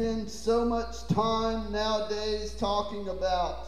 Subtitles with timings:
[0.00, 3.66] spend so much time nowadays talking about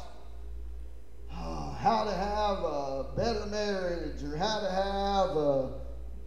[1.31, 5.73] uh, how to have a better marriage or how to have a,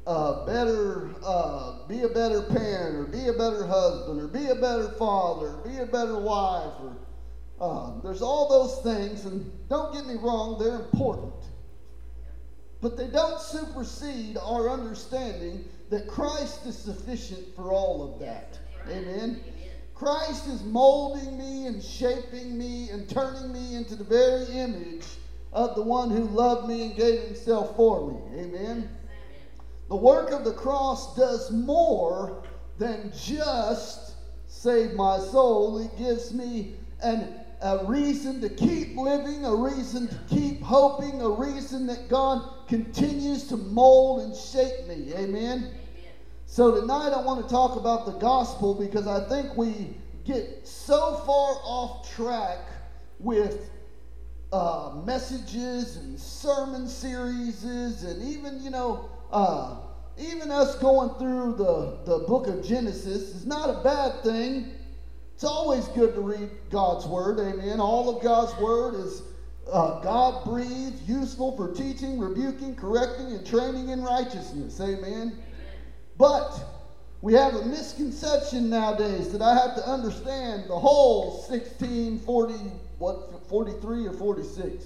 [0.06, 4.54] a better, uh, be a better parent or be a better husband or be a
[4.54, 6.96] better father or be a better wife or
[7.60, 11.34] uh, there's all those things, and don't get me wrong, they're important.
[12.80, 18.60] But they don't supersede our understanding that Christ is sufficient for all of that.
[18.88, 19.42] Amen.
[19.96, 25.06] Christ is molding me and shaping me and turning me into the very image
[25.54, 28.42] of the one who loved me and gave himself for me.
[28.42, 28.90] Amen.
[29.88, 32.44] The work of the cross does more
[32.78, 34.16] than just
[34.48, 35.78] save my soul.
[35.78, 41.30] It gives me an a reason to keep living, a reason to keep hoping, a
[41.30, 45.14] reason that God continues to mold and shape me.
[45.16, 45.72] Amen?
[46.46, 51.18] So tonight I want to talk about the gospel because I think we get so
[51.26, 52.60] far off track
[53.20, 53.70] with
[54.54, 59.78] uh, messages and sermon series and even, you know, uh,
[60.18, 64.72] even us going through the, the book of Genesis is not a bad thing
[65.36, 67.82] it's always good to read God's Word, amen.
[67.82, 69.22] All of God's Word is
[69.70, 75.38] uh, God breathed, useful for teaching, rebuking, correcting, and training in righteousness, amen.
[76.18, 76.58] But
[77.22, 82.54] we have a misconception nowadays that I have to understand the whole 1640,
[82.98, 84.86] what, 43 or 46?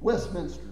[0.00, 0.62] Westminster.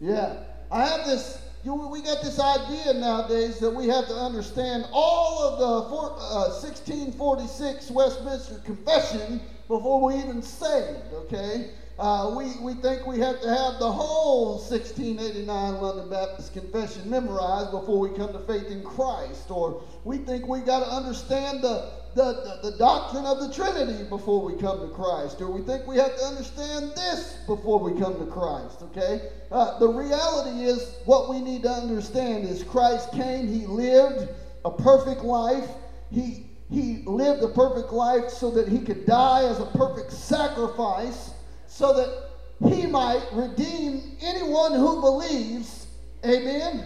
[0.00, 0.44] Yeah.
[0.70, 5.42] I have this you, we got this idea nowadays that we have to understand all
[5.42, 11.70] of the four, uh, 1646 Westminster Confession before we even saved, okay?
[11.98, 17.72] Uh, we, we think we have to have the whole 1689 London Baptist Confession memorized
[17.72, 19.50] before we come to faith in Christ.
[19.50, 24.04] Or we think we got to understand the, the, the, the, doctrine of the Trinity
[24.04, 25.40] before we come to Christ.
[25.40, 29.30] Or we think we have to understand this before we come to Christ, okay?
[29.50, 34.28] Uh, the reality is what we need to understand is Christ came, He lived
[34.64, 35.68] a perfect life.
[36.12, 41.32] He, he lived a perfect life so that He could die as a perfect sacrifice
[41.78, 45.86] so that he might redeem anyone who believes.
[46.24, 46.84] Amen.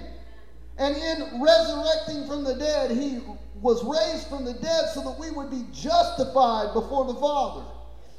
[0.76, 3.20] And in resurrecting from the dead, he
[3.62, 7.64] was raised from the dead so that we would be justified before the Father.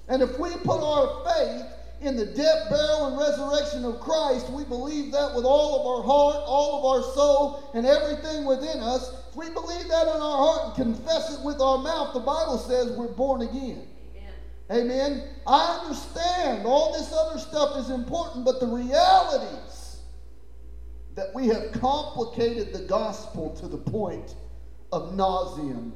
[0.08, 1.66] And if we put our faith
[2.02, 6.04] in the death, burial, and resurrection of Christ, we believe that with all of our
[6.04, 9.14] heart, all of our soul, and everything within us.
[9.30, 12.58] If we believe that in our heart and confess it with our mouth, the Bible
[12.58, 13.88] says we're born again.
[14.74, 15.24] Amen.
[15.46, 19.98] I understand all this other stuff is important, but the realities
[21.16, 24.36] that we have complicated the gospel to the point
[24.92, 25.92] of nauseum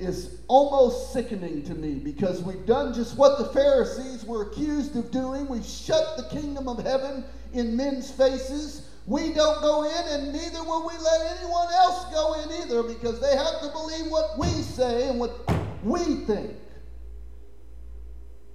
[0.00, 5.12] is almost sickening to me because we've done just what the Pharisees were accused of
[5.12, 5.46] doing.
[5.46, 8.88] We've shut the kingdom of heaven in men's faces.
[9.06, 13.20] We don't go in, and neither will we let anyone else go in either because
[13.20, 15.38] they have to believe what we say and what
[15.84, 16.56] we think.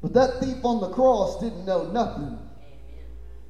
[0.05, 2.38] But that thief on the cross didn't know nothing.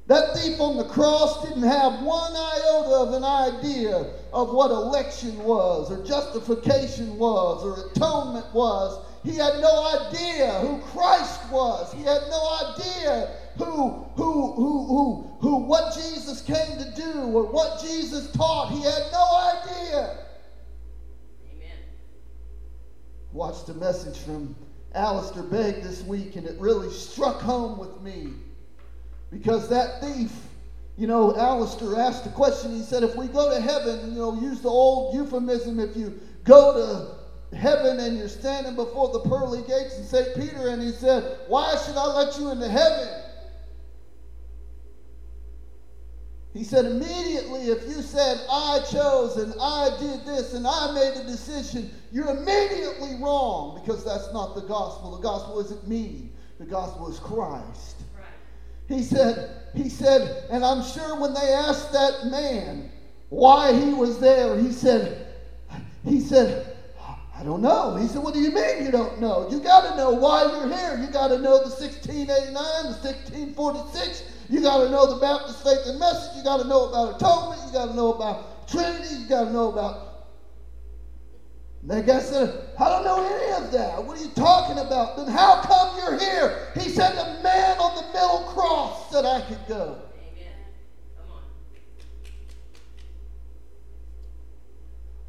[0.06, 5.36] That thief on the cross didn't have one iota of an idea of what election
[5.44, 9.04] was, or justification was, or atonement was.
[9.22, 11.92] He had no idea who Christ was.
[11.92, 17.52] He had no idea who, who, who, who, who, what Jesus came to do or
[17.52, 18.70] what Jesus taught.
[18.70, 20.18] He had no idea.
[21.52, 21.78] Amen.
[23.30, 24.56] Watched a message from
[24.94, 28.32] Alistair Begg this week, and it really struck home with me
[29.30, 30.32] because that thief,
[30.96, 32.72] you know, Alistair asked a question.
[32.72, 36.18] He said, If we go to heaven, you know, use the old euphemism, if you
[36.44, 36.74] go
[37.52, 40.34] to heaven and you're standing before the pearly gates and St.
[40.34, 43.08] Peter, and he said, Why should I let you into heaven?
[46.56, 51.20] He said, immediately, if you said, I chose and I did this and I made
[51.20, 55.16] a decision, you're immediately wrong because that's not the gospel.
[55.16, 57.96] The gospel isn't me, the gospel is Christ.
[58.16, 58.24] Right.
[58.88, 62.90] He said, he said, and I'm sure when they asked that man
[63.28, 65.26] why he was there, he said,
[66.06, 66.74] he said,
[67.38, 67.96] I don't know.
[67.96, 69.46] He said, What do you mean you don't know?
[69.50, 70.98] You got to know why you're here.
[70.98, 74.22] You got to know the 1689, the 1646.
[74.48, 76.36] You got to know the Baptist faith and message.
[76.36, 77.60] You got to know about atonement.
[77.66, 79.22] You got to know about Trinity.
[79.22, 80.02] You got to know about.
[81.84, 84.04] That guy said, I don't know any of that.
[84.04, 85.16] What are you talking about?
[85.16, 86.72] Then how come you're here?
[86.74, 89.98] He said, The man on the middle cross said I could go.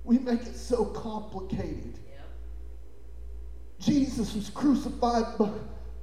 [0.04, 2.00] We make it so complicated.
[3.80, 5.26] Jesus was crucified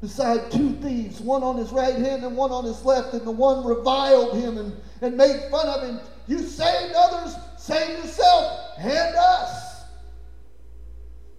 [0.05, 3.31] beside two thieves, one on his right hand and one on his left, and the
[3.31, 5.99] one reviled him and, and made fun of him.
[6.27, 9.85] You saved others, save yourself and us.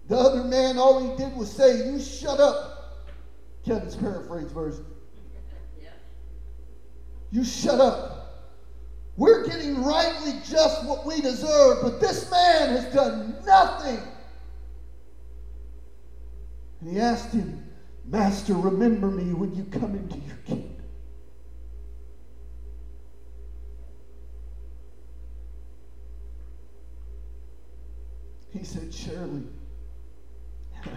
[0.08, 3.06] The other man, all he did was say, You shut up.
[3.64, 4.84] Kevin's paraphrase version.
[7.30, 8.50] You shut up.
[9.16, 14.00] We're getting rightly just what we deserve, but this man has done nothing.
[16.80, 17.65] And he asked him,
[18.08, 20.76] Master, remember me when you come into your kingdom.
[28.52, 29.42] He said, Surely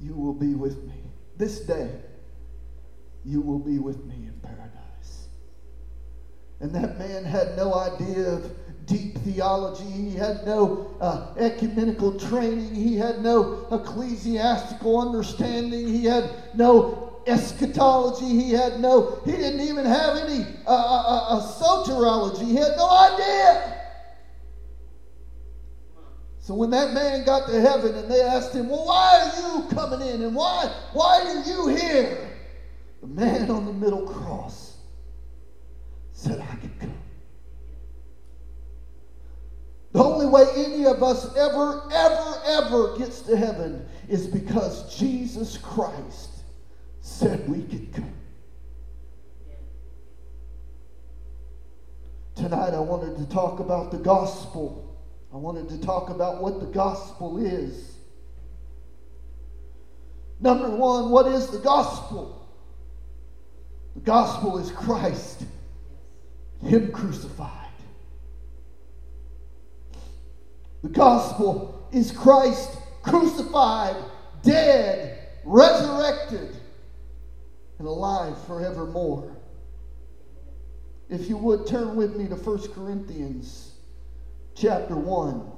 [0.00, 0.94] you will be with me.
[1.36, 1.90] This day,
[3.24, 5.28] you will be with me in paradise.
[6.58, 8.50] And that man had no idea of
[8.90, 9.84] deep theology.
[9.84, 12.74] He had no uh, ecumenical training.
[12.74, 15.86] He had no ecclesiastical understanding.
[15.86, 18.26] He had no eschatology.
[18.26, 22.46] He had no, he didn't even have any uh, uh, uh, soteriology.
[22.46, 23.76] He had no idea.
[26.40, 29.68] So when that man got to heaven and they asked him, Well, why are you
[29.68, 30.22] coming in?
[30.22, 32.28] And why, why are you here?
[33.02, 34.78] The man on the middle cross
[36.12, 36.99] said, I can come.
[39.92, 45.58] The only way any of us ever, ever, ever gets to heaven is because Jesus
[45.58, 46.30] Christ
[47.00, 48.14] said we could come.
[52.36, 54.98] Tonight I wanted to talk about the gospel.
[55.32, 57.96] I wanted to talk about what the gospel is.
[60.40, 62.48] Number one, what is the gospel?
[63.94, 65.44] The gospel is Christ,
[66.62, 67.59] Him crucified.
[70.82, 73.96] The gospel is Christ crucified,
[74.42, 76.56] dead, resurrected,
[77.78, 79.36] and alive forevermore.
[81.08, 83.72] If you would turn with me to 1 Corinthians
[84.54, 85.52] chapter 1.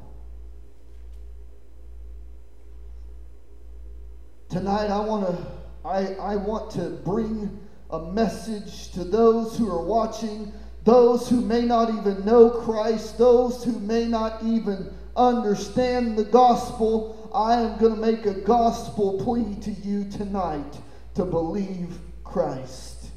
[4.48, 5.46] Tonight I want to
[5.84, 7.58] I, I want to bring
[7.90, 10.52] a message to those who are watching,
[10.84, 17.31] those who may not even know Christ, those who may not even understand the gospel,
[17.35, 20.79] I am going to make a gospel plea to you tonight
[21.14, 23.11] to believe Christ,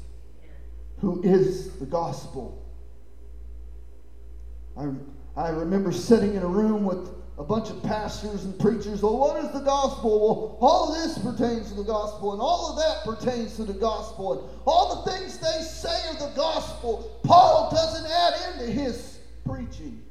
[0.98, 2.62] who is the gospel.
[4.76, 4.90] I,
[5.36, 9.02] I remember sitting in a room with a bunch of pastors and preachers.
[9.02, 10.20] Well, what is the gospel?
[10.20, 13.74] Well, all of this pertains to the gospel, and all of that pertains to the
[13.74, 17.20] gospel, and all the things they say of the gospel.
[17.24, 20.02] Paul doesn't add into his preaching.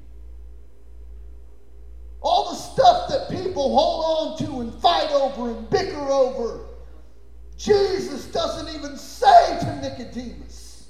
[2.22, 6.62] All the stuff that people hold on to and fight over and bicker over,
[7.58, 10.90] Jesus doesn't even say to Nicodemus.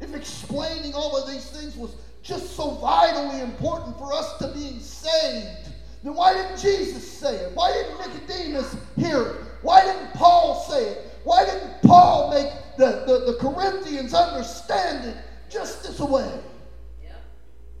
[0.00, 4.80] If explaining all of these things was just so vitally important for us to being
[4.80, 5.72] saved,
[6.02, 7.52] then why didn't Jesus say it?
[7.54, 9.36] Why didn't Nicodemus hear it?
[9.62, 11.20] Why didn't Paul say it?
[11.24, 15.16] Why didn't Paul make the, the, the Corinthians understand it
[15.50, 16.40] just this way?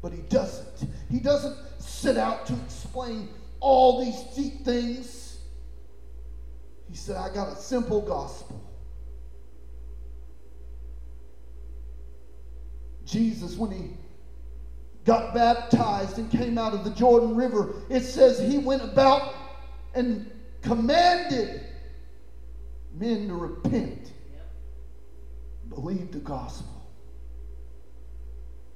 [0.02, 0.90] But he doesn't.
[1.10, 3.28] He doesn't set out to explain
[3.60, 5.38] all these deep things.
[6.88, 8.62] He said, I got a simple gospel.
[13.04, 13.90] Jesus, when he
[15.04, 19.32] got baptized and came out of the Jordan River, it says he went about
[19.94, 21.60] and commanded
[22.92, 24.12] men to repent,
[25.68, 26.75] believe the gospel.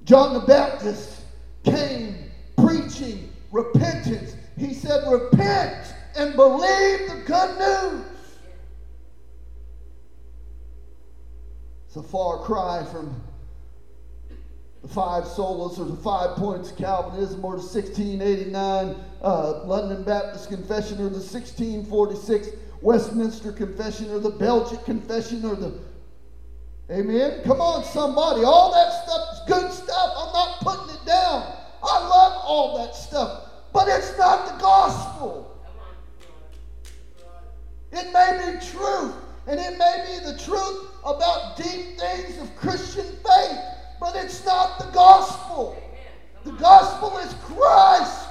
[0.03, 1.21] John the Baptist
[1.63, 2.15] came
[2.57, 4.35] preaching repentance.
[4.57, 8.05] He said, Repent and believe the good news.
[11.87, 13.21] It's a far cry from
[14.81, 20.49] the five solas or the five points of Calvinism or the 1689 uh, London Baptist
[20.49, 22.49] Confession or the 1646
[22.81, 25.79] Westminster Confession or the Belgic Confession or the
[26.91, 27.41] Amen.
[27.45, 28.43] Come on, somebody.
[28.43, 30.13] All that stuff is good stuff.
[30.17, 31.55] I'm not putting it down.
[31.81, 33.49] I love all that stuff.
[33.71, 35.57] But it's not the gospel.
[37.93, 39.13] It may be truth,
[39.47, 43.59] and it may be the truth about deep things of Christian faith,
[43.99, 45.77] but it's not the gospel.
[46.43, 48.27] The gospel is Christ.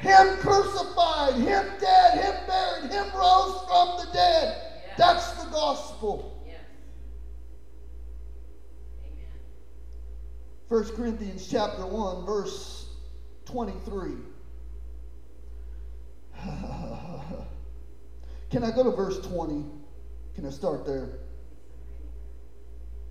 [0.00, 4.62] Him crucified, Him dead, Him buried, Him rose from the dead.
[4.96, 6.27] That's the gospel.
[10.68, 12.90] 1 Corinthians chapter 1, verse
[13.46, 14.12] 23.
[18.50, 19.64] Can I go to verse 20?
[20.34, 21.08] Can I start there?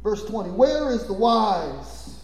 [0.04, 0.52] Verse 20.
[0.52, 2.24] Where is the wise?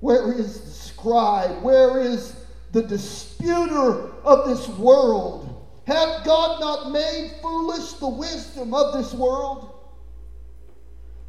[0.00, 1.62] Where is the scribe?
[1.62, 2.34] Where is
[2.72, 5.68] the disputer of this world?
[5.86, 9.73] Hath God not made foolish the wisdom of this world?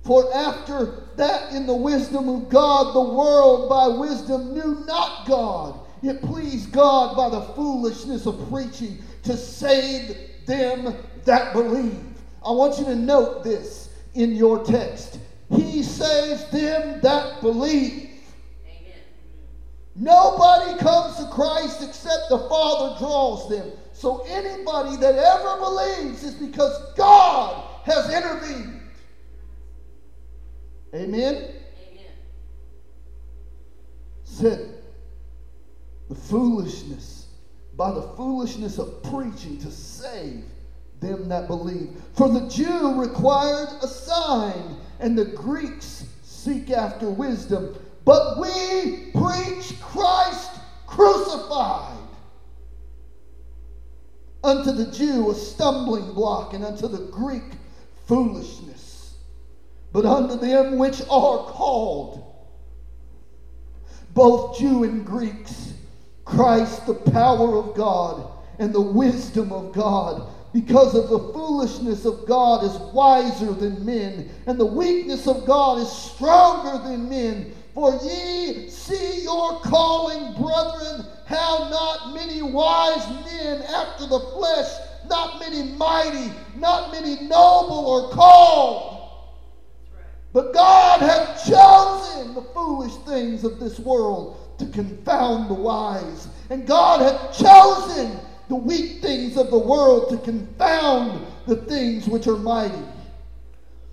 [0.06, 5.80] For after that, in the wisdom of God, the world by wisdom knew not God.
[6.04, 12.04] It pleased God by the foolishness of preaching to save them that believe.
[12.46, 15.18] I want you to note this in your text.
[15.50, 18.12] He saves them that believe.
[18.64, 19.00] Amen.
[19.96, 23.72] Nobody comes to Christ except the Father draws them.
[23.94, 28.75] So anybody that ever believes is because God has intervened.
[30.96, 31.36] Amen?
[31.36, 32.06] Amen.
[34.24, 34.76] Said
[36.10, 37.28] the foolishness,
[37.76, 40.46] by the foolishness of preaching to save
[41.02, 41.90] them that believe.
[42.14, 47.76] For the Jew required a sign, and the Greeks seek after wisdom.
[48.06, 50.52] But we preach Christ
[50.88, 51.98] crucified.
[54.44, 57.44] Unto the Jew a stumbling block, and unto the Greek
[58.06, 58.75] foolishness.
[59.96, 62.22] But unto them which are called,
[64.14, 65.72] both Jew and Greeks,
[66.26, 72.26] Christ the power of God and the wisdom of God because of the foolishness of
[72.26, 77.54] God is wiser than men, and the weakness of God is stronger than men.
[77.74, 84.74] For ye see your calling, brethren, how not many wise men after the flesh,
[85.08, 88.95] not many mighty, not many noble are called.
[90.36, 96.28] But God hath chosen the foolish things of this world to confound the wise.
[96.50, 102.28] And God hath chosen the weak things of the world to confound the things which
[102.28, 102.84] are mighty.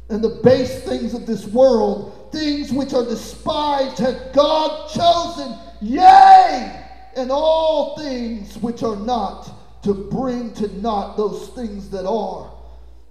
[0.08, 6.84] And the base things of this world, things which are despised, hath God chosen, yea,
[7.14, 9.48] and all things which are not,
[9.84, 12.52] to bring to naught those things that are,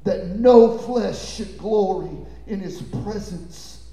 [0.04, 2.10] that no flesh should glory
[2.48, 3.84] in his presence.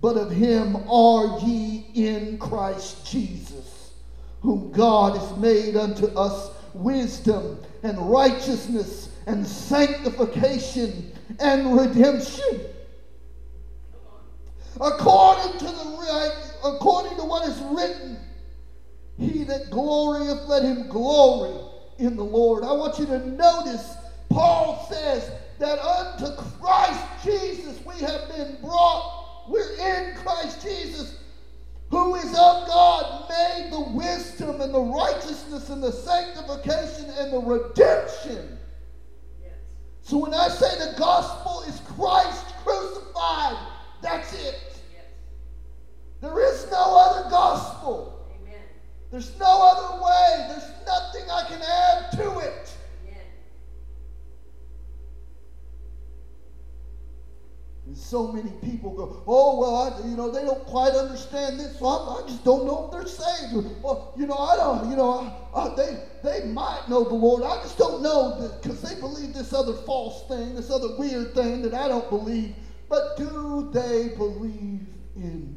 [0.00, 3.92] But of him are ye in Christ Jesus,
[4.40, 12.60] whom God has made unto us wisdom and righteousness and sanctification and redemption.
[14.80, 15.86] According to the
[16.66, 18.18] according to what is written,
[19.18, 21.54] he that glorieth, let him glory
[21.98, 22.64] in the Lord.
[22.64, 23.96] I want you to notice
[24.28, 29.46] Paul says that unto Christ Jesus we have been brought.
[29.48, 31.16] We're in Christ Jesus
[31.90, 37.38] who is of God, made the wisdom and the righteousness and the sanctification and the
[37.38, 38.58] redemption.
[39.40, 39.52] Yes.
[40.02, 43.56] So when I say the gospel is Christ crucified,
[44.02, 44.82] that's it.
[44.92, 45.04] Yes.
[46.20, 48.26] There is no other gospel.
[48.40, 48.60] Amen.
[49.12, 50.46] There's no other way.
[50.48, 52.75] There's nothing I can add to it.
[57.86, 61.78] And so many people go, oh, well, I, you know, they don't quite understand this,
[61.78, 63.64] so I, I just don't know if they're saved.
[63.80, 67.44] Well, you know, I don't, you know, I, I, they, they might know the Lord.
[67.44, 71.62] I just don't know because they believe this other false thing, this other weird thing
[71.62, 72.56] that I don't believe.
[72.88, 74.80] But do they believe
[75.14, 75.56] in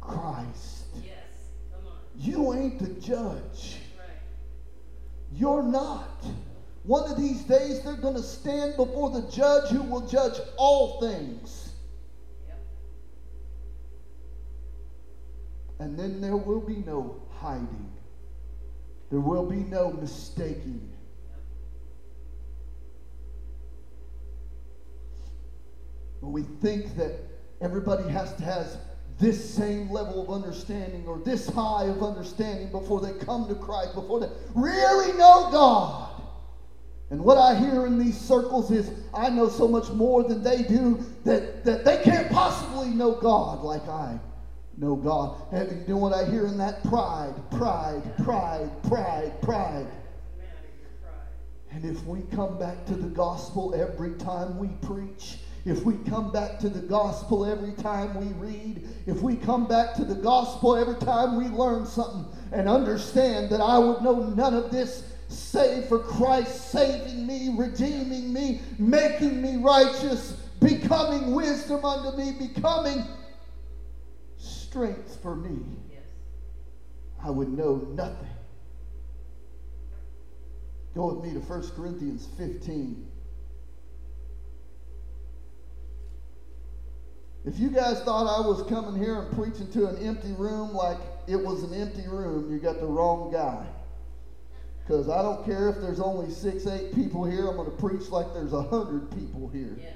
[0.00, 0.84] Christ?
[0.96, 1.14] Yes,
[1.72, 1.98] come on.
[2.14, 3.78] You ain't the judge.
[3.98, 4.08] Right.
[5.32, 6.22] You're not.
[6.86, 11.00] One of these days, they're going to stand before the judge who will judge all
[11.00, 11.72] things.
[15.80, 17.92] And then there will be no hiding,
[19.10, 20.88] there will be no mistaking.
[26.20, 27.12] When we think that
[27.60, 28.68] everybody has to have
[29.18, 33.94] this same level of understanding or this high of understanding before they come to Christ,
[33.94, 36.15] before they really know God.
[37.10, 40.62] And what I hear in these circles is I know so much more than they
[40.62, 44.18] do that, that they can't possibly know God like I
[44.76, 45.36] know God.
[45.52, 46.82] And you know what I hear in that?
[46.84, 49.86] Pride, pride, pride, pride, pride.
[51.70, 56.32] And if we come back to the gospel every time we preach, if we come
[56.32, 60.76] back to the gospel every time we read, if we come back to the gospel
[60.76, 65.86] every time we learn something and understand that I would know none of this save
[65.86, 73.04] for Christ saving me, redeeming me, making me righteous, becoming wisdom unto me, becoming
[74.36, 75.58] strength for me,
[75.90, 76.02] Yes.
[77.22, 78.28] I would know nothing.
[80.94, 83.06] Go with me to 1 Corinthians 15.
[87.44, 90.98] If you guys thought I was coming here and preaching to an empty room like
[91.28, 93.66] it was an empty room, you got the wrong guy.
[94.86, 98.08] Because I don't care if there's only six, eight people here, I'm going to preach
[98.10, 99.76] like there's a hundred people here.
[99.80, 99.94] Yes.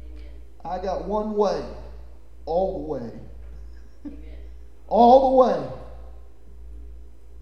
[0.00, 0.30] Amen.
[0.64, 1.64] I got one way,
[2.44, 3.12] all the way.
[4.04, 4.18] Amen.
[4.88, 5.68] all the way.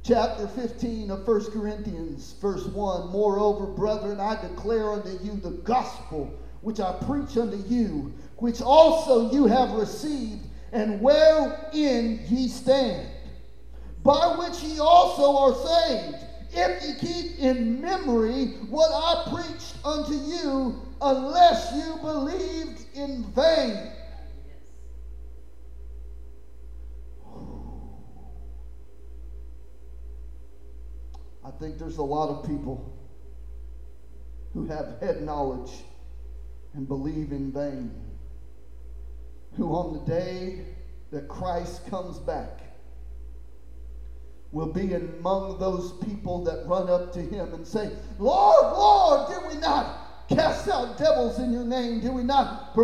[0.05, 6.39] Chapter 15 of 1 Corinthians, verse 1 Moreover, brethren, I declare unto you the gospel
[6.61, 13.09] which I preach unto you, which also you have received, and wherein ye stand,
[14.03, 20.13] by which ye also are saved, if ye keep in memory what I preached unto
[20.13, 23.91] you, unless you believed in vain.
[31.45, 32.93] I think there's a lot of people
[34.53, 35.71] who have head knowledge
[36.75, 37.91] and believe in vain,
[39.57, 40.65] who on the day
[41.11, 42.62] that Christ comes back
[44.53, 49.49] will be among those people that run up to him and say, Lord, Lord, did
[49.49, 52.01] we not cast out devils in your name?
[52.01, 52.75] Did we not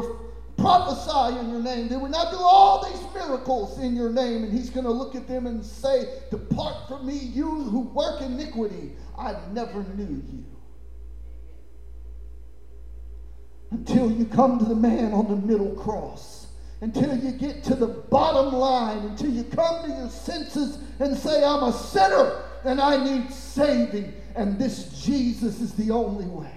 [0.57, 1.89] prophesy in your name?
[1.89, 4.45] Did we not do all these miracles in your name?
[4.45, 8.23] And he's going to look at them and say, Depart from me, you who work
[8.23, 8.93] iniquity.
[9.17, 10.45] I never knew you.
[13.71, 16.38] Until you come to the man on the middle cross.
[16.81, 18.99] Until you get to the bottom line.
[18.99, 24.15] Until you come to your senses and say, I'm a sinner and I need saving.
[24.35, 26.53] And this Jesus is the only way.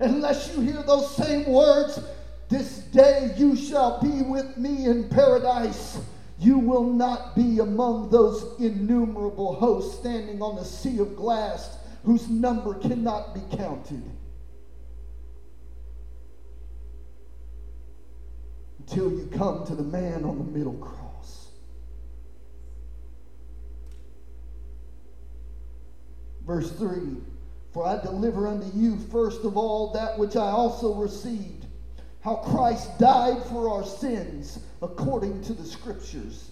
[0.00, 2.00] Unless you hear those same words,
[2.48, 5.98] this day you shall be with me in paradise.
[6.38, 12.28] You will not be among those innumerable hosts standing on the sea of glass whose
[12.28, 14.02] number cannot be counted.
[18.86, 21.48] Until you come to the man on the middle cross.
[26.46, 27.16] Verse 3
[27.72, 31.64] For I deliver unto you first of all that which I also received,
[32.20, 36.50] how Christ died for our sins according to the Scriptures,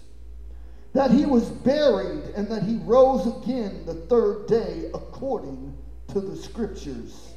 [0.93, 6.35] that he was buried, and that he rose again the third day according to the
[6.35, 7.33] Scriptures,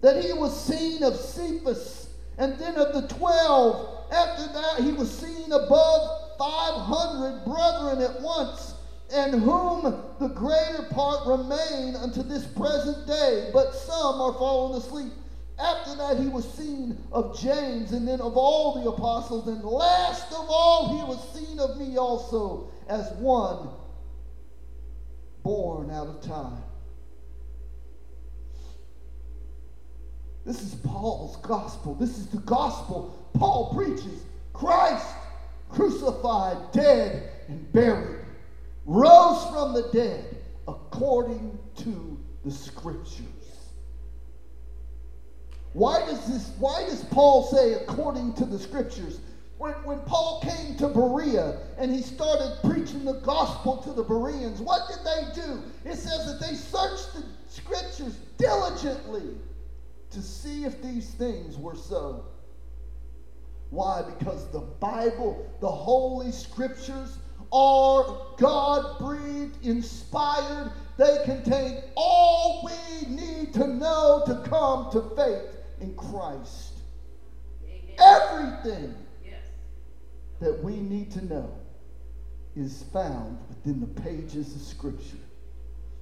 [0.00, 2.01] that he was seen of Cephas,
[2.38, 3.88] and then of the twelve.
[4.12, 8.74] After that, he was seen above 500 brethren at once
[9.14, 9.82] and whom
[10.18, 15.12] the greater part remain unto this present day, but some are fallen asleep.
[15.58, 20.32] After that, he was seen of James, and then of all the apostles, and last
[20.32, 23.68] of all, he was seen of me also, as one
[25.42, 26.62] born out of time.
[30.44, 31.94] This is Paul's gospel.
[31.94, 34.24] This is the gospel Paul preaches.
[34.52, 35.06] Christ
[35.70, 38.20] crucified, dead, and buried
[38.84, 40.36] rose from the dead
[40.68, 43.26] according to the scriptures.
[45.72, 49.20] Why does this why does Paul say according to the scriptures?
[49.58, 54.60] When, when Paul came to Berea and he started preaching the gospel to the Bereans,
[54.60, 55.62] what did they do?
[55.84, 59.36] It says that they searched the scriptures diligently
[60.12, 62.24] to see if these things were so.
[63.70, 64.02] Why?
[64.02, 67.18] Because the Bible, the Holy Scriptures,
[67.52, 70.72] are God breathed, inspired.
[70.98, 76.80] They contain all we need to know to come to faith in Christ.
[77.64, 77.96] Amen.
[77.98, 78.94] Everything
[79.24, 79.40] Yes.
[80.40, 81.50] that we need to know
[82.54, 85.16] is found within the pages of Scripture.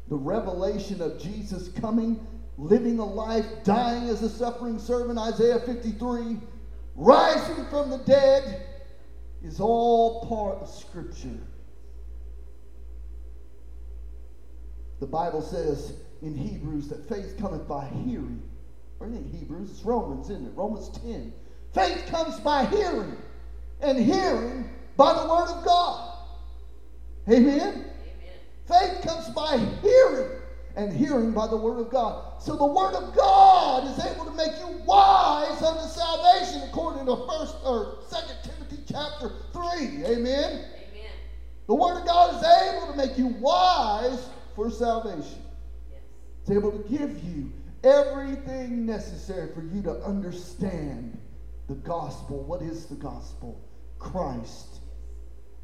[0.09, 2.27] The revelation of Jesus coming,
[2.61, 6.37] living a life, dying as a suffering servant, Isaiah 53,
[6.95, 8.67] rising from the dead,
[9.43, 11.41] is all part of Scripture.
[15.01, 18.43] The Bible says in Hebrews that faith cometh by hearing.
[18.99, 20.53] Or it ain't Hebrews, it's Romans, isn't it?
[20.55, 21.33] Romans 10.
[21.73, 23.17] Faith comes by hearing,
[23.81, 24.69] and hearing
[24.99, 26.19] by the Word of God.
[27.31, 27.59] Amen?
[27.59, 27.85] Amen.
[28.67, 30.40] Faith comes by hearing,
[30.77, 32.41] and hearing by the Word of God.
[32.41, 37.17] So the Word of God is able to make you wise unto salvation, according to
[37.29, 40.05] First or Second Timothy chapter three.
[40.05, 40.65] Amen.
[40.65, 41.11] Amen.
[41.67, 45.43] The Word of God is able to make you wise for salvation.
[45.91, 46.01] Yes.
[46.43, 47.53] It's able to give you
[47.85, 51.19] everything necessary for you to understand
[51.69, 52.43] the gospel.
[52.43, 53.61] What is the gospel?
[53.99, 54.81] Christ.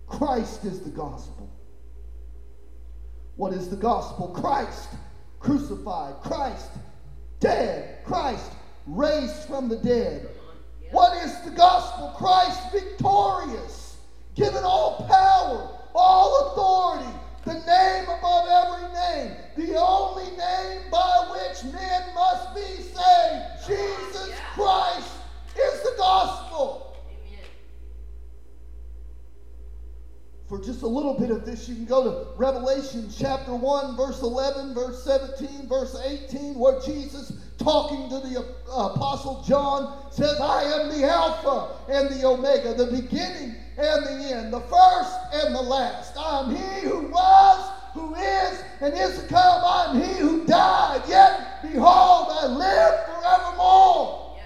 [0.06, 1.50] Christ is the gospel.
[3.36, 4.28] What is the gospel?
[4.28, 4.88] Christ
[5.40, 6.70] crucified, Christ
[7.38, 8.50] dead, Christ
[8.86, 10.28] raised from the dead.
[10.90, 12.14] What is the gospel?
[12.16, 13.98] Christ victorious,
[14.34, 17.10] given all power, all authority,
[17.44, 23.66] the name above every name, the only name by which men must be saved.
[23.66, 25.10] Jesus Christ
[25.56, 26.95] is the gospel.
[30.48, 34.22] For just a little bit of this, you can go to Revelation chapter 1, verse
[34.22, 40.62] 11, verse 17, verse 18, where Jesus, talking to the uh, Apostle John, says, I
[40.62, 45.62] am the Alpha and the Omega, the beginning and the end, the first and the
[45.62, 46.16] last.
[46.16, 49.62] I am he who was, who is, and is to come.
[49.64, 54.36] I am he who died, yet behold, I live forevermore.
[54.36, 54.44] Yes.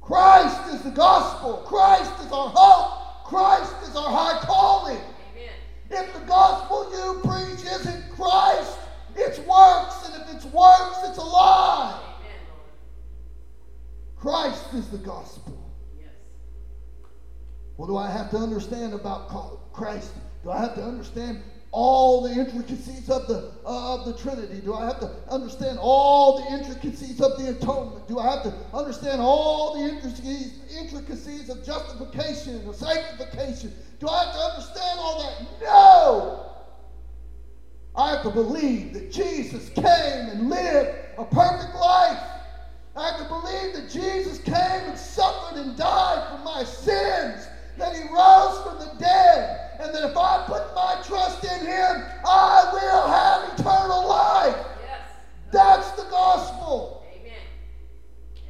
[0.00, 1.62] Christ is the gospel.
[1.66, 3.05] Christ is our hope.
[3.26, 4.98] Christ is our high calling.
[5.32, 5.50] Amen.
[5.90, 8.78] If the gospel you preach isn't Christ,
[9.16, 12.00] it's works, and if it's works, it's a lie.
[12.20, 12.30] Amen,
[14.16, 15.58] Christ is the gospel.
[15.98, 16.10] Yes.
[17.74, 20.12] What do I have to understand about Christ?
[20.44, 24.60] Do I have to understand all the intricacies of the uh, of the Trinity?
[24.60, 28.08] Do I have to understand all the intricacies of the atonement?
[28.08, 33.72] Do I have to understand all the intricacies intricacies of justification, of sanctification?
[34.00, 35.62] Do I have to understand all that?
[35.62, 36.42] No.
[37.96, 42.22] I have to believe that Jesus came and lived a perfect life.
[42.94, 47.46] I have to believe that Jesus came and suffered and died for my sins,
[47.78, 52.04] that he rose from the dead, and that if I put my trust in him,
[52.24, 54.56] I will have eternal life.
[54.82, 55.00] Yes.
[55.52, 57.04] That's the gospel.
[57.12, 57.32] Amen.
[58.34, 58.44] Yes.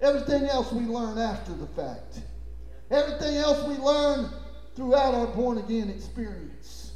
[0.00, 2.22] Everything else we learn after the fact.
[2.90, 4.30] Everything else we learn
[4.74, 6.92] throughout our born again experience.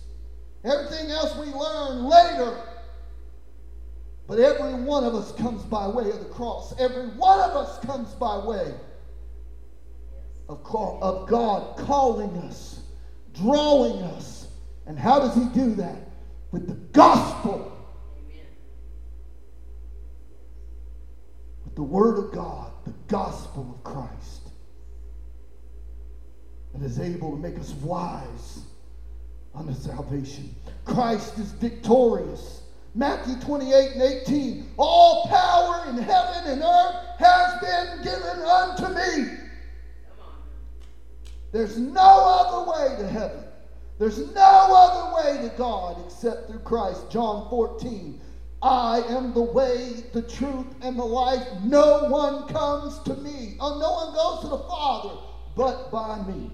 [0.65, 2.59] Everything else we learn later.
[4.27, 6.75] But every one of us comes by way of the cross.
[6.79, 8.75] Every one of us comes by way.
[10.49, 12.81] Of, call, of God calling us,
[13.35, 14.49] drawing us.
[14.87, 15.97] And how does He do that?
[16.51, 17.73] With the gospel,
[21.65, 24.51] with the Word of God, the gospel of Christ.
[26.73, 28.61] And is able to make us wise
[29.55, 30.55] unto salvation.
[30.85, 32.63] Christ is victorious.
[32.95, 34.71] Matthew 28 and 18.
[34.77, 39.38] All power in heaven and earth has been given unto me.
[41.53, 43.45] There's no other way to heaven.
[43.99, 47.11] There's no other way to God except through Christ.
[47.11, 48.21] John 14.
[48.61, 51.47] I am the way, the truth, and the life.
[51.65, 53.57] No one comes to me.
[53.61, 55.17] Oh, no one goes to the Father
[55.59, 56.53] but by me.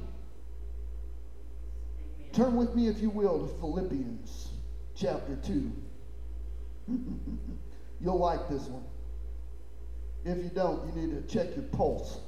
[2.32, 4.48] Turn with me, if you will, to Philippians
[4.96, 5.72] chapter 2.
[8.00, 8.82] You'll like this one.
[10.24, 12.18] If you don't, you need to check your pulse.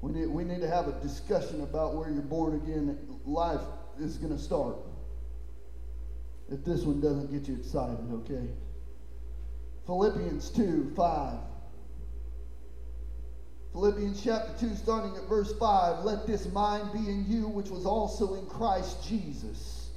[0.00, 3.60] We need, we need to have a discussion about where your born again life
[3.98, 4.76] is going to start.
[6.50, 8.48] If this one doesn't get you excited, okay?
[9.86, 11.38] Philippians 2 5.
[13.72, 16.04] Philippians chapter 2, starting at verse 5.
[16.04, 19.90] Let this mind be in you, which was also in Christ Jesus.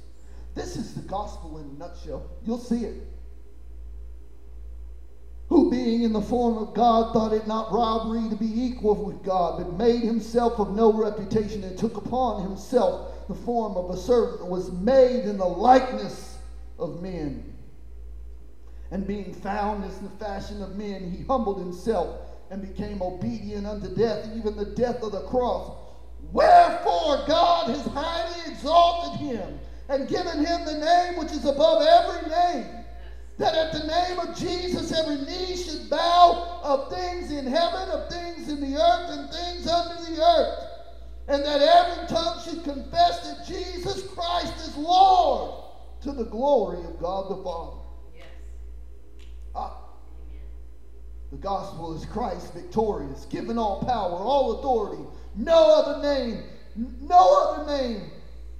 [0.54, 2.30] This is the gospel in a nutshell.
[2.44, 3.02] You'll see it.
[5.54, 9.22] Who, being in the form of God, thought it not robbery to be equal with
[9.22, 13.96] God, but made himself of no reputation, and took upon himself the form of a
[13.96, 16.38] servant, was made in the likeness
[16.76, 17.56] of men.
[18.90, 22.10] And being found as the fashion of men, he humbled himself
[22.50, 25.70] and became obedient unto death, even the death of the cross.
[26.32, 32.28] Wherefore God has highly exalted him and given him the name which is above every
[32.28, 32.83] name,
[33.38, 38.08] that at the name of Jesus every knee should bow of things in heaven, of
[38.08, 40.66] things in the earth, and things under the earth,
[41.28, 45.64] and that every tongue should confess that Jesus Christ is Lord
[46.02, 47.78] to the glory of God the Father.
[48.14, 48.26] Yes.
[49.54, 49.78] Ah,
[50.22, 50.42] Amen.
[51.32, 55.02] the gospel is Christ victorious, given all power, all authority,
[55.34, 56.44] no other name,
[57.00, 58.10] no other name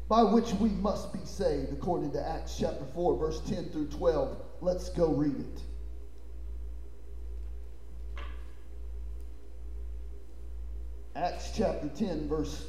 [0.08, 4.36] by which we must be saved, according to Acts chapter 4, verse 10 through 12.
[4.64, 5.62] Let's go read it.
[11.14, 12.66] Acts chapter 10, verse,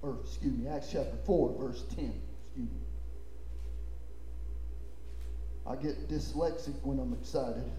[0.00, 2.22] or excuse me, Acts chapter 4, verse 10.
[2.46, 2.80] Excuse me.
[5.66, 7.70] I get dyslexic when I'm excited.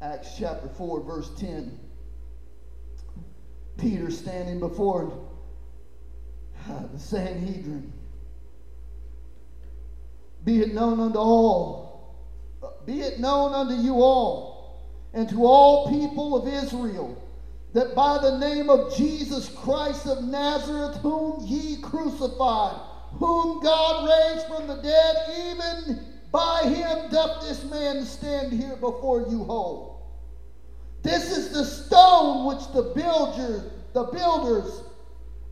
[0.00, 1.78] Acts chapter 4, verse 10.
[3.78, 5.31] Peter standing before
[6.70, 7.92] uh, the Sanhedrin.
[10.44, 12.16] Be it known unto all,
[12.62, 17.16] uh, be it known unto you all, and to all people of Israel,
[17.74, 22.76] that by the name of Jesus Christ of Nazareth, whom ye crucified,
[23.12, 29.26] whom God raised from the dead, even by him doth this man stand here before
[29.28, 29.92] you whole.
[31.02, 34.82] This is the stone which the builders, the builders,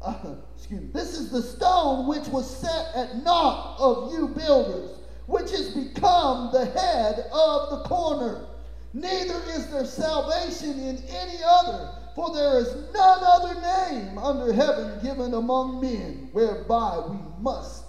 [0.03, 4.91] uh, excuse me, this is the stone which was set at naught of you builders,
[5.27, 8.47] which has become the head of the corner.
[8.93, 15.01] Neither is there salvation in any other, for there is none other name under heaven
[15.03, 17.87] given among men whereby we must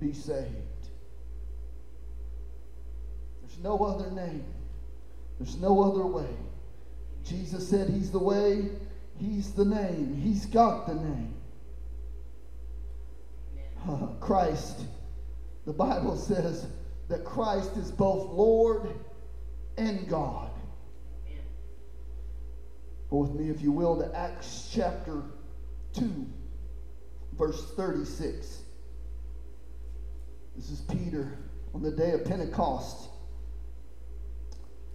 [0.00, 0.48] be saved.
[3.40, 4.44] There's no other name.
[5.38, 6.34] There's no other way.
[7.24, 8.70] Jesus said he's the way,
[9.18, 11.34] he's the name, he's got the name.
[14.20, 14.80] Christ,
[15.66, 16.66] the Bible says
[17.08, 18.88] that Christ is both Lord
[19.76, 20.50] and God.
[23.10, 25.22] Go with me, if you will, to Acts chapter
[25.94, 26.26] 2,
[27.38, 28.62] verse 36.
[30.56, 31.38] This is Peter
[31.74, 33.08] on the day of Pentecost.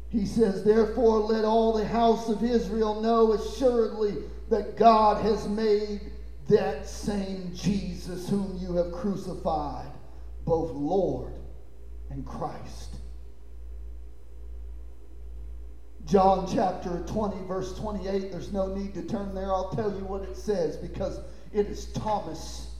[0.10, 4.16] He says, Therefore, let all the house of Israel know assuredly
[4.50, 6.02] that God has made
[6.48, 9.92] that same Jesus whom you have crucified,
[10.46, 11.34] both Lord
[12.10, 12.96] and Christ.
[16.06, 19.54] John chapter 20, verse 28, there's no need to turn there.
[19.54, 21.20] I'll tell you what it says because
[21.54, 22.72] it is Thomas.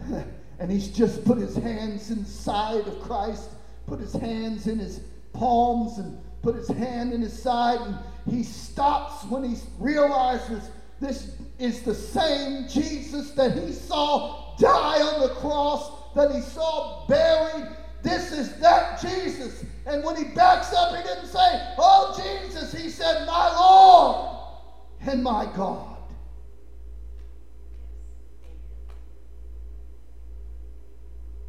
[0.58, 3.50] and he's just put his hands inside of Christ,
[3.86, 5.00] put his hands in his
[5.34, 7.80] palms, and put his hand in his side.
[7.80, 15.00] And he stops when he realizes this is the same Jesus that he saw die
[15.00, 17.68] on the cross, that he saw buried.
[18.02, 19.64] This is that Jesus.
[19.86, 22.72] And when he backs up, he didn't say, Oh, Jesus.
[22.72, 24.38] He said, My Lord
[25.06, 25.88] and my God.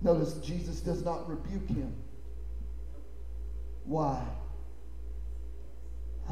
[0.01, 1.95] Notice Jesus does not rebuke him.
[3.85, 4.21] Why?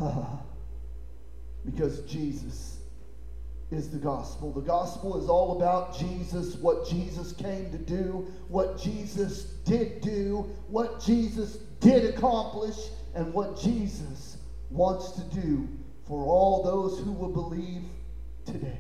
[1.66, 2.78] because Jesus
[3.70, 4.52] is the gospel.
[4.52, 10.50] The gospel is all about Jesus, what Jesus came to do, what Jesus did do,
[10.68, 14.38] what Jesus did accomplish, and what Jesus
[14.70, 15.68] wants to do
[16.06, 17.84] for all those who will believe
[18.46, 18.80] today.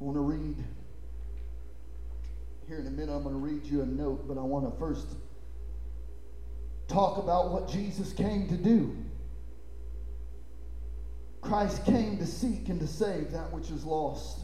[0.00, 0.56] I want to read,
[2.68, 4.78] here in a minute, I'm going to read you a note, but I want to
[4.78, 5.08] first
[6.88, 8.96] talk about what Jesus came to do.
[11.40, 14.40] Christ came to seek and to save that which is lost,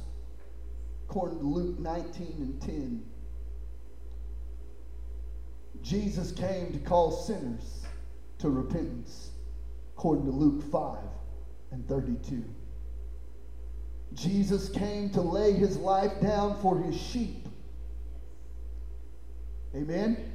[1.08, 3.04] according to Luke 19 and 10.
[5.82, 7.84] Jesus came to call sinners
[8.38, 9.32] to repentance,
[9.96, 10.98] according to Luke 5
[11.72, 12.44] and 32.
[14.14, 17.48] Jesus came to lay his life down for his sheep.
[19.74, 20.33] Amen?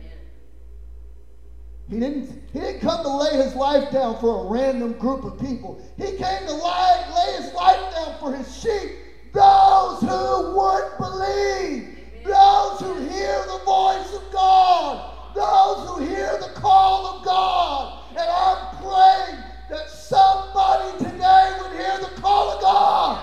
[1.90, 5.38] He didn't, he didn't come to lay his life down for a random group of
[5.38, 5.78] people.
[5.98, 8.92] He came to lay, lay his life down for his sheep,
[9.34, 11.86] those who would believe,
[12.24, 15.02] those who hear the voice of God,
[15.34, 17.90] those who hear the call of God.
[18.16, 23.20] And I'm praying that somebody today would hear the call of God,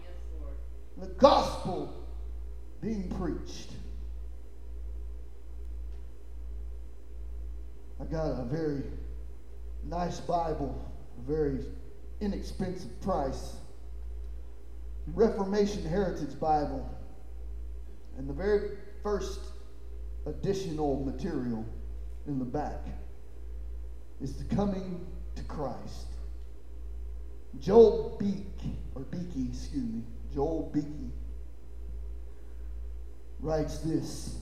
[0.00, 0.56] Yes, Lord.
[0.96, 1.90] the gospel
[2.80, 3.61] being preached.
[8.02, 8.82] I got a very
[9.84, 11.60] nice Bible, a very
[12.20, 13.54] inexpensive price.
[15.14, 16.88] Reformation Heritage Bible.
[18.18, 18.70] And the very
[19.04, 19.40] first
[20.26, 21.64] additional material
[22.26, 22.80] in the back
[24.20, 26.06] is the coming to Christ.
[27.60, 30.02] Joel Beek, or Beeke, excuse me,
[30.34, 31.12] Joel Beeke
[33.38, 34.38] writes this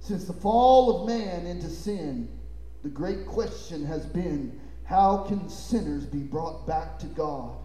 [0.00, 2.28] Since the fall of man into sin,
[2.82, 7.56] the great question has been how can sinners be brought back to God?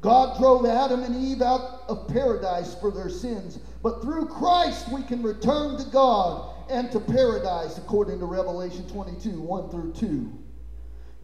[0.00, 5.02] God drove Adam and Eve out of paradise for their sins, but through Christ we
[5.02, 10.32] can return to God and to paradise, according to Revelation 22 1 through 2.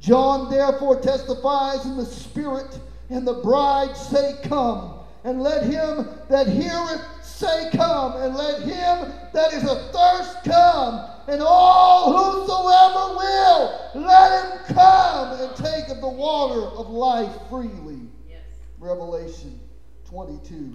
[0.01, 4.99] John therefore testifies in the Spirit, and the bride say, Come.
[5.25, 8.17] And let him that heareth say, Come.
[8.17, 11.09] And let him that is athirst come.
[11.29, 18.01] And all whosoever will, let him come and take of the water of life freely.
[18.29, 18.41] Yes.
[18.79, 19.61] Revelation
[20.09, 20.75] 22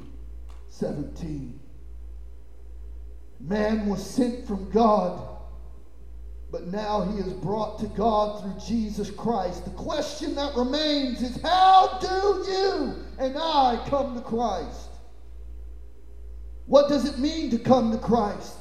[0.70, 1.60] 17.
[3.40, 5.22] Man was sent from God,
[6.52, 9.66] but now he is brought to God through Jesus Christ.
[9.66, 14.90] The question that remains is how do you and I come to Christ?
[16.66, 18.58] What does it mean to come to Christ?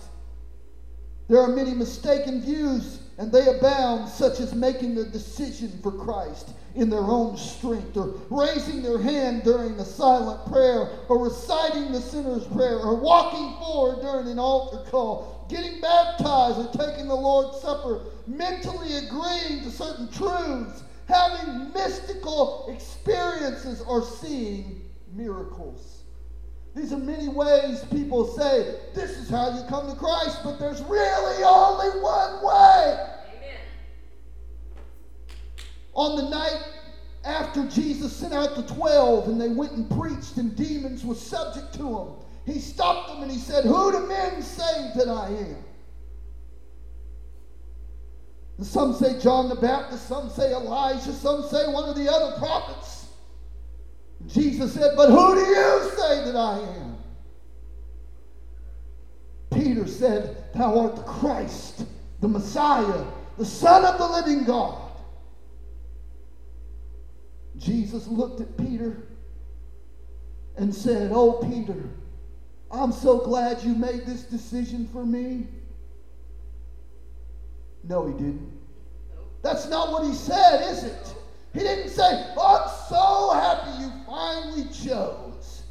[1.28, 6.50] There are many mistaken views, and they abound, such as making the decision for Christ
[6.76, 12.00] in their own strength, or raising their hand during a silent prayer, or reciting the
[12.00, 17.60] sinner's prayer, or walking forward during an altar call, getting baptized, or taking the Lord's
[17.60, 26.02] Supper, mentally agreeing to certain truths, having mystical experiences, or seeing miracles.
[26.76, 30.82] These are many ways people say, this is how you come to Christ, but there's
[30.82, 33.06] really only one way.
[33.34, 33.60] Amen.
[35.94, 36.62] On the night
[37.24, 41.72] after Jesus sent out the twelve and they went and preached and demons were subject
[41.76, 42.08] to them,
[42.44, 45.64] he stopped them and he said, Who do men say that I am?
[48.58, 52.36] And some say John the Baptist, some say Elijah, some say one of the other
[52.38, 52.95] prophets.
[54.26, 56.96] Jesus said, But who do you say that I am?
[59.52, 61.84] Peter said, Thou art the Christ,
[62.20, 63.04] the Messiah,
[63.38, 64.82] the Son of the living God.
[67.58, 68.96] Jesus looked at Peter
[70.56, 71.88] and said, Oh, Peter,
[72.70, 75.46] I'm so glad you made this decision for me.
[77.84, 78.52] No, he didn't.
[79.42, 81.15] That's not what he said, is it?
[81.56, 85.62] He didn't say, oh, I'm so happy you finally chose.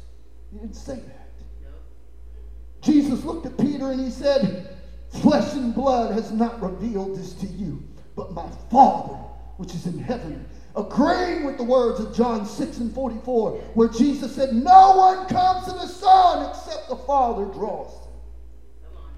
[0.50, 1.30] He didn't say that.
[1.62, 1.68] No.
[2.80, 4.76] Jesus looked at Peter and he said,
[5.10, 7.80] Flesh and blood has not revealed this to you,
[8.16, 9.14] but my Father,
[9.58, 10.44] which is in heaven.
[10.74, 15.66] Agreeing with the words of John 6 and 44, where Jesus said, No one comes
[15.66, 18.12] to the Son except the Father draws them.
[18.88, 19.10] Come on.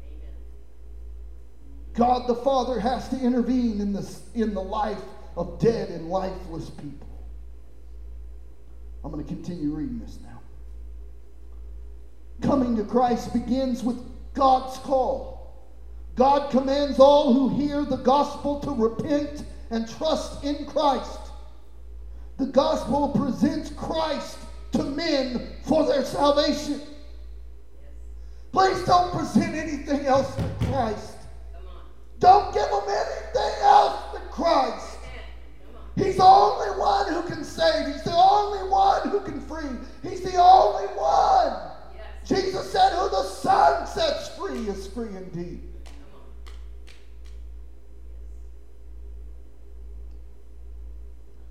[0.00, 0.34] Amen.
[1.94, 5.02] God the Father has to intervene in, this, in the life
[5.36, 7.08] of dead and lifeless people.
[9.02, 10.40] I'm going to continue reading this now.
[12.42, 13.98] Coming to Christ begins with
[14.34, 15.34] God's call.
[16.14, 21.18] God commands all who hear the gospel to repent and trust in Christ.
[22.38, 24.38] The gospel presents Christ
[24.72, 26.80] to men for their salvation.
[28.52, 31.16] Please don't present anything else but Christ.
[32.20, 34.93] Don't give them anything else but Christ.
[35.96, 36.04] Amen.
[36.04, 36.06] Come on.
[36.06, 37.86] He's the only one who can save.
[37.86, 39.68] He's the only one who can free.
[40.02, 41.70] He's the only one.
[41.94, 42.28] Yes.
[42.28, 45.60] Jesus said, Who the Son sets free is free indeed.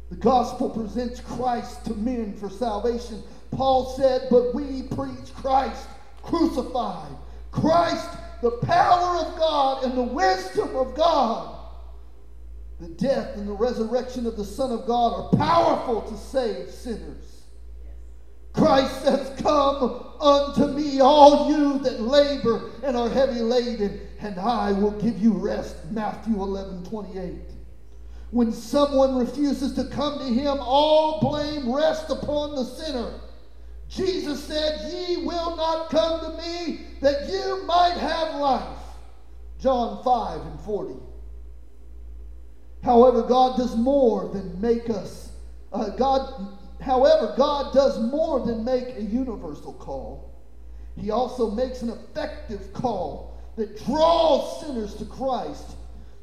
[0.10, 3.24] The gospel presents Christ to men for salvation.
[3.50, 5.88] Paul said, But we preach Christ
[6.22, 7.12] crucified.
[7.52, 8.10] Christ,
[8.42, 11.63] the power of God and the wisdom of God.
[12.84, 17.46] The death and the resurrection of the Son of God are powerful to save sinners.
[18.52, 24.74] Christ says, Come unto me, all you that labor and are heavy laden, and I
[24.74, 25.78] will give you rest.
[25.92, 27.36] Matthew 11 28.
[28.32, 33.14] When someone refuses to come to him, all blame rests upon the sinner.
[33.88, 38.78] Jesus said, Ye will not come to me that you might have life.
[39.58, 41.13] John 5 and 40.
[42.84, 45.32] However, God does more than make us.
[45.72, 50.34] Uh, God, however, God does more than make a universal call.
[50.98, 55.76] He also makes an effective call that draws sinners to Christ.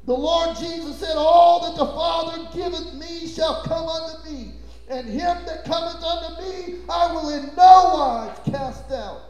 [0.05, 4.53] The Lord Jesus said, All that the Father giveth me shall come unto me,
[4.89, 9.21] and him that cometh unto me I will in no wise cast out.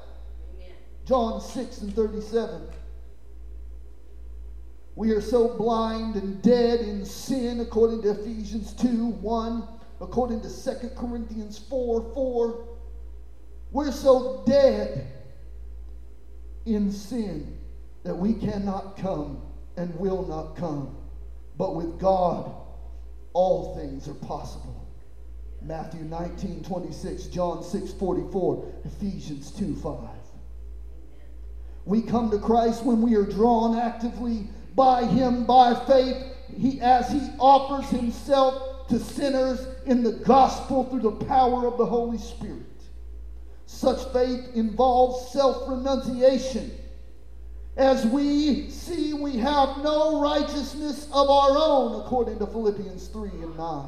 [0.55, 0.75] Amen.
[1.05, 2.61] John 6 and 37.
[4.95, 9.67] We are so blind and dead in sin, according to Ephesians 2 1,
[10.01, 12.67] according to 2 Corinthians 4 4.
[13.71, 15.07] We're so dead
[16.65, 17.57] in sin
[18.03, 19.41] that we cannot come
[19.77, 20.97] and will not come.
[21.57, 22.53] But with God,
[23.33, 24.87] all things are possible.
[25.61, 29.95] Matthew 19 26, John 6 44, Ephesians 2 5.
[31.85, 36.17] We come to Christ when we are drawn actively by Him by faith,
[36.57, 41.85] he, as He offers Himself to sinners in the gospel through the power of the
[41.85, 42.65] Holy Spirit.
[43.65, 46.71] Such faith involves self renunciation.
[47.77, 53.57] as we see we have no righteousness of our own, according to Philippians 3 and
[53.57, 53.87] 9.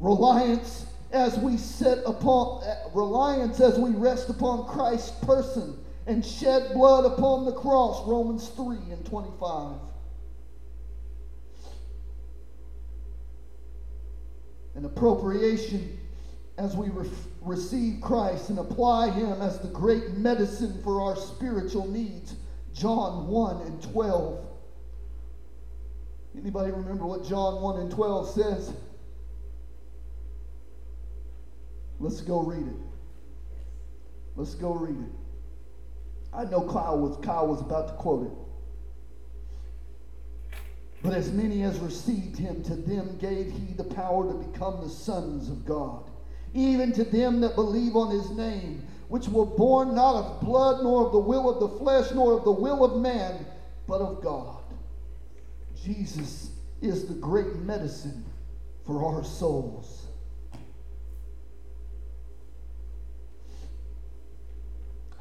[0.00, 2.62] Reliance as we set upon
[2.94, 5.78] reliance as we rest upon Christ's person
[6.08, 9.74] and shed blood upon the cross, Romans 3 and 25.
[14.74, 16.00] An appropriation
[16.56, 17.10] as we re-
[17.42, 22.36] receive Christ and apply Him as the great medicine for our spiritual needs.
[22.72, 24.46] John 1 and 12.
[26.38, 28.72] Anybody remember what John 1 and 12 says?
[32.00, 32.76] Let's go read it.
[34.36, 35.17] Let's go read it.
[36.32, 38.32] I know Kyle was Kyle was about to quote it.
[41.02, 44.88] But as many as received him, to them gave he the power to become the
[44.88, 46.10] sons of God,
[46.54, 51.06] even to them that believe on his name, which were born not of blood, nor
[51.06, 53.46] of the will of the flesh, nor of the will of man,
[53.86, 54.62] but of God.
[55.82, 56.50] Jesus
[56.80, 58.24] is the great medicine
[58.84, 60.06] for our souls.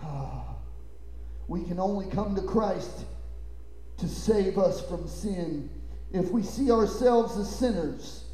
[0.01, 0.55] Ah,
[1.47, 3.05] we can only come to Christ
[3.97, 5.69] to save us from sin
[6.11, 8.25] if we see ourselves as sinners.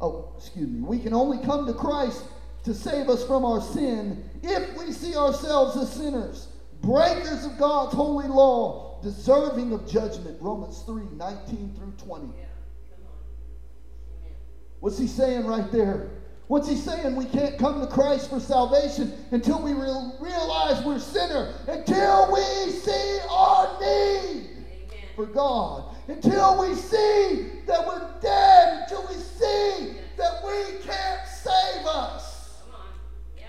[0.00, 0.80] Oh, excuse me.
[0.80, 2.24] We can only come to Christ
[2.64, 6.48] to save us from our sin if we see ourselves as sinners,
[6.82, 10.36] breakers of God's holy law, deserving of judgment.
[10.40, 12.26] Romans 3 19 through 20.
[12.26, 12.32] Yeah.
[12.90, 13.18] Come on.
[14.20, 14.36] Amen.
[14.80, 16.10] What's he saying right there?
[16.48, 17.16] What's he saying?
[17.16, 22.70] We can't come to Christ for salvation until we re- realize we're sinner, until we
[22.70, 25.04] see our need Amen.
[25.16, 31.84] for God, until we see that we're dead, until we see that we can't save
[31.84, 32.62] us,
[33.36, 33.46] Yeah.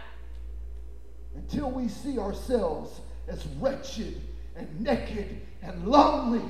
[1.36, 4.20] until we see ourselves as wretched
[4.56, 6.41] and naked and lonely,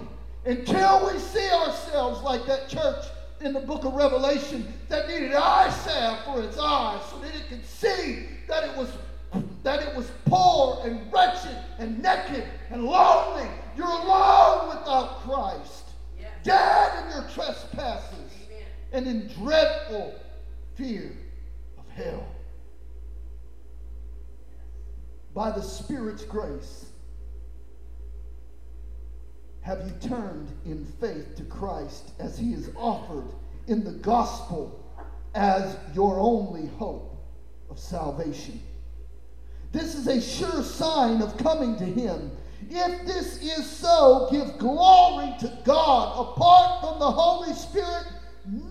[0.45, 3.03] until we see ourselves like that church
[3.41, 7.47] in the book of Revelation that needed eye salve for its eyes so that it
[7.49, 8.91] could see that it was
[9.63, 13.47] that it was poor and wretched and naked and lonely.
[13.75, 15.89] You're alone without Christ,
[16.43, 18.65] dead in your trespasses, Amen.
[18.93, 20.15] and in dreadful
[20.75, 21.11] fear
[21.77, 22.25] of hell.
[25.33, 26.86] By the Spirit's grace,
[29.67, 33.27] have you turned in faith to Christ as he is offered
[33.67, 34.81] in the gospel
[35.35, 37.21] as your only hope
[37.69, 38.61] of salvation?
[39.73, 42.31] This is a sure sign of coming to him.
[42.69, 46.29] If this is so, give glory to God.
[46.29, 48.05] Apart from the Holy Spirit,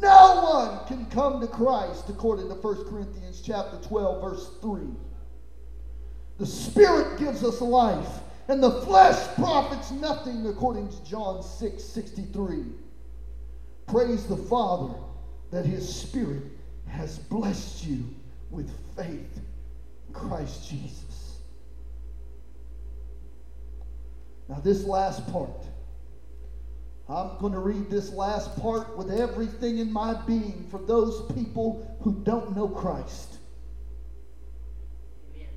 [0.01, 4.81] no one can come to Christ, according to 1 Corinthians chapter 12, verse 3.
[6.39, 12.65] The Spirit gives us life, and the flesh profits nothing, according to John 6 63.
[13.87, 14.95] Praise the Father
[15.51, 16.43] that His Spirit
[16.89, 18.05] has blessed you
[18.51, 19.41] with faith
[20.09, 21.39] in Christ Jesus.
[24.49, 25.67] Now, this last part,
[27.09, 31.97] I'm going to read this last part with everything in my being for those people
[32.03, 33.39] who don't know Christ.
[35.35, 35.49] Amen.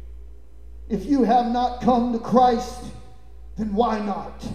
[0.89, 2.83] If you have not come to Christ,
[3.57, 4.45] then why not?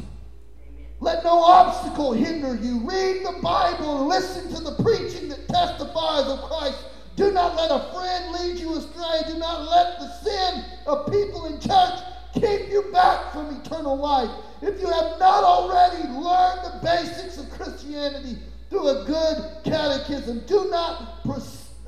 [1.00, 2.80] Let no obstacle hinder you.
[2.80, 6.84] Read the Bible and listen to the preaching that testifies of Christ.
[7.14, 9.32] Do not let a friend lead you astray.
[9.32, 12.00] Do not let the sin of people in church
[12.32, 14.30] keep you back from eternal life.
[14.60, 18.38] If you have not already learned the basics of Christianity
[18.70, 21.20] through a good catechism, do not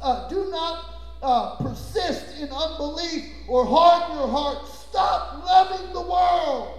[0.00, 4.66] uh, do not uh, persist in unbelief or harden your heart.
[4.66, 6.78] Stop loving the world.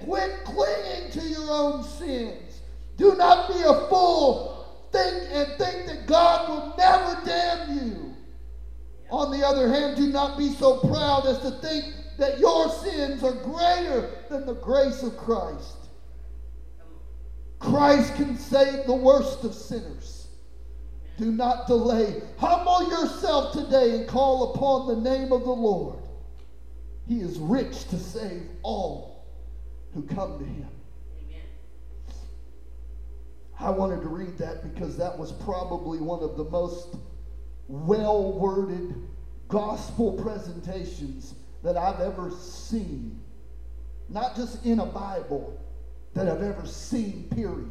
[0.00, 2.60] Quit clinging to your own sins.
[2.96, 4.56] Do not be a fool
[4.92, 8.14] think and think that God will never damn you.
[9.10, 13.22] On the other hand, do not be so proud as to think that your sins
[13.22, 15.76] are greater than the grace of Christ.
[17.58, 20.15] Christ can save the worst of sinners.
[21.16, 22.22] Do not delay.
[22.36, 25.98] Humble yourself today and call upon the name of the Lord.
[27.08, 29.24] He is rich to save all
[29.94, 30.68] who come to him.
[31.26, 31.42] Amen.
[33.58, 36.96] I wanted to read that because that was probably one of the most
[37.68, 38.94] well worded
[39.48, 43.20] gospel presentations that I've ever seen.
[44.08, 45.58] Not just in a Bible,
[46.14, 47.70] that I've ever seen, period.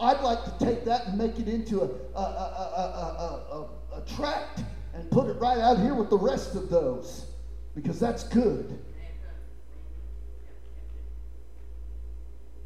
[0.00, 4.62] I'd like to take that and make it into a, a, a, a, a tract
[4.94, 7.26] and put it right out here with the rest of those
[7.74, 8.78] because that's good.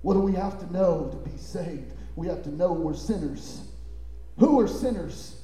[0.03, 1.93] What do we have to know to be saved?
[2.15, 3.63] We have to know we're sinners.
[4.39, 5.41] Who are sinners?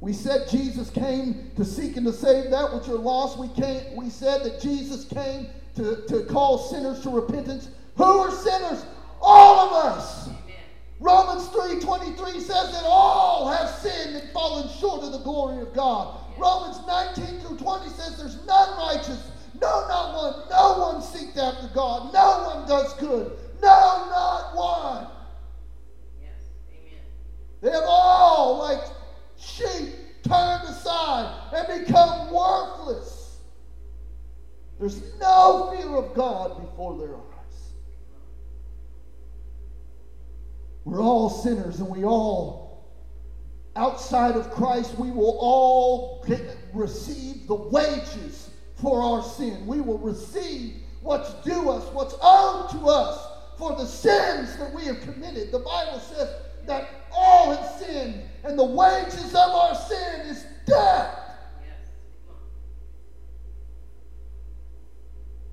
[0.00, 3.38] We said Jesus came to seek and to save that which are lost.
[3.38, 7.68] We, came, we said that Jesus came to, to call sinners to repentance.
[7.96, 8.86] Who are sinners?
[9.20, 10.30] All of us.
[11.00, 16.20] Romans 3:23 says that all have sinned and fallen short of the glory of God.
[16.36, 19.30] Romans 19 through 20 says there's none righteous.
[19.60, 20.48] No, not one.
[20.50, 22.12] No one seeks after God.
[22.12, 23.32] No one does good.
[23.62, 25.06] No, not one.
[26.20, 26.32] Yes.
[26.70, 27.00] Amen.
[27.62, 28.84] They have all, like
[29.38, 33.38] sheep, turned aside and become worthless.
[34.78, 37.29] There's no fear of God before their eyes.
[40.84, 42.88] We're all sinners and we all,
[43.76, 46.40] outside of Christ, we will all get,
[46.72, 49.66] receive the wages for our sin.
[49.66, 53.26] We will receive what's due us, what's owed to us
[53.58, 55.52] for the sins that we have committed.
[55.52, 56.34] The Bible says
[56.66, 61.18] that all have sinned and the wages of our sin is death.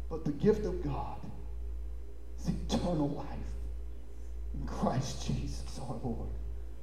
[0.09, 1.17] But the gift of God
[2.39, 3.46] is eternal life
[4.67, 6.29] Christ Jesus our Lord.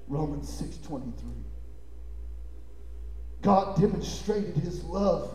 [0.09, 1.45] Romans 6:23.
[3.43, 5.31] God demonstrated his love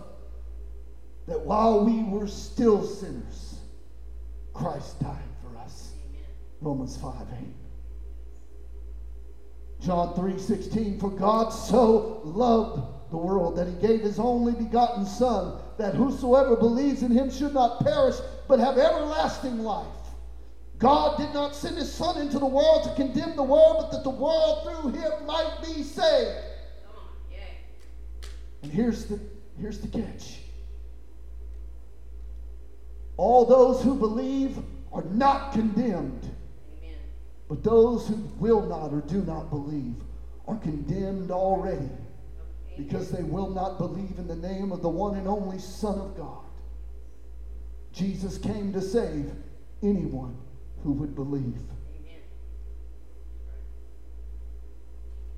[1.28, 3.60] that while we were still sinners,
[4.54, 5.94] Christ died for us.
[6.60, 7.48] Romans 5 8.
[9.80, 11.00] John 3 16.
[11.00, 16.56] For God so loved the world that he gave his only begotten Son, that whosoever
[16.56, 18.16] believes in him should not perish,
[18.48, 19.88] but have everlasting life.
[20.80, 24.04] God did not send his Son into the world to condemn the world, but that
[24.04, 26.46] the world through him might be saved.
[28.62, 29.20] And here's the,
[29.60, 30.40] here's the catch.
[33.18, 34.58] All those who believe
[34.94, 36.24] are not condemned.
[36.78, 36.96] Amen.
[37.50, 39.96] But those who will not or do not believe
[40.48, 41.98] are condemned already Amen.
[42.78, 46.16] because they will not believe in the name of the one and only Son of
[46.18, 46.46] God.
[47.92, 49.32] Jesus came to save
[49.84, 50.38] anyone
[50.84, 51.62] who would believe.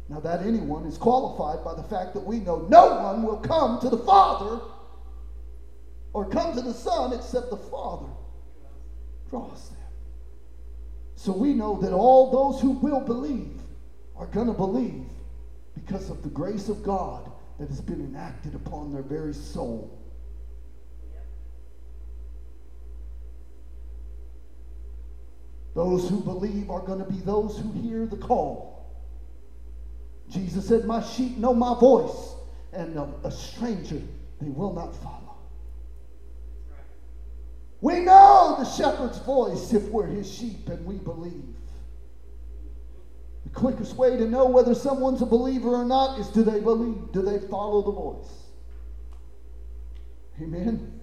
[0.10, 3.80] Now, that anyone is qualified by the fact that we know no one will come
[3.80, 4.62] to the Father
[6.14, 8.08] or come to the Son except the Father
[9.30, 9.80] draws them.
[11.16, 13.54] So we know that all those who will believe
[14.18, 15.06] are going to believe
[15.76, 19.90] because of the grace of God that has been enacted upon their very soul.
[21.14, 21.26] Yep.
[25.74, 28.72] Those who believe are going to be those who hear the call.
[30.30, 32.36] Jesus said, My sheep know my voice,
[32.74, 34.02] and a, stranger
[34.40, 35.18] they will not follow.
[37.82, 41.56] We know the shepherd's voice if we're his sheep and we believe.
[43.44, 47.12] The quickest way to know whether someone's a believer or not is do they believe?
[47.12, 48.44] Do they follow the voice?
[50.42, 51.01] Amen.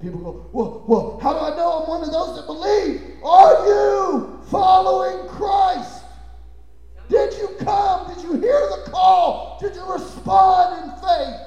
[0.00, 3.02] People go, well, well, how do I know I'm one of those that believe?
[3.24, 6.04] Are you following Christ?
[7.08, 8.12] Did you come?
[8.12, 9.58] Did you hear the call?
[9.60, 11.40] Did you respond in faith?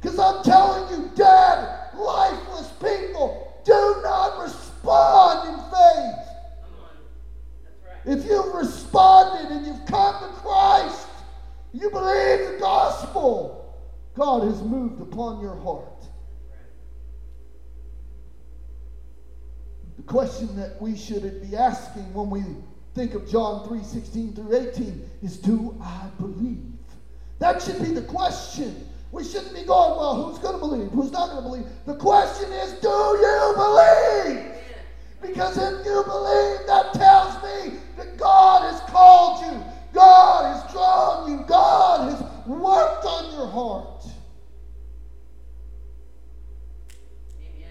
[0.00, 6.28] Because I'm telling you, dead, lifeless people do not respond in faith.
[7.86, 8.18] Right.
[8.18, 11.08] If you've responded and you've come to Christ,
[11.72, 13.82] you believe the gospel,
[14.14, 16.00] God has moved upon your heart.
[16.00, 16.10] That's
[16.50, 16.58] right.
[19.93, 22.42] The question that we should be asking when we
[22.94, 26.58] think of John 3 16 through 18 is Do I believe?
[27.38, 28.88] That should be the question.
[29.12, 30.90] We shouldn't be going, Well, who's going to believe?
[30.90, 31.66] Who's not going to believe?
[31.86, 34.54] The question is Do you believe?
[35.22, 41.26] Because if you believe, that tells me that God has called you, God has drawn
[41.26, 44.04] you, God has worked on your heart.
[47.40, 47.70] Amen.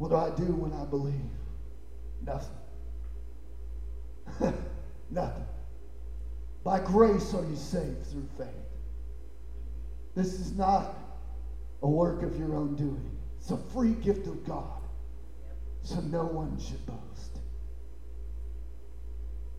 [0.00, 1.14] What do I do when I believe?
[2.24, 2.56] Nothing.
[5.10, 5.44] Nothing.
[6.64, 8.46] By grace are you saved through faith.
[10.14, 10.96] This is not
[11.82, 13.10] a work of your own doing.
[13.38, 14.80] It's a free gift of God.
[15.82, 17.38] So no one should boast.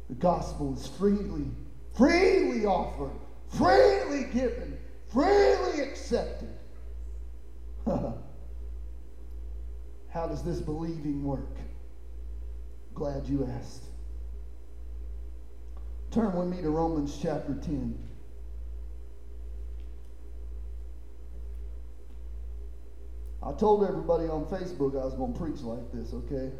[0.10, 1.52] The gospel is freely,
[1.96, 6.50] freely offered, freely given, freely accepted.
[10.12, 11.58] How does this believing work?
[12.94, 13.86] Glad you asked.
[16.12, 17.98] Turn with me to Romans chapter 10.
[23.42, 26.52] I told everybody on Facebook I was going to preach like this, okay?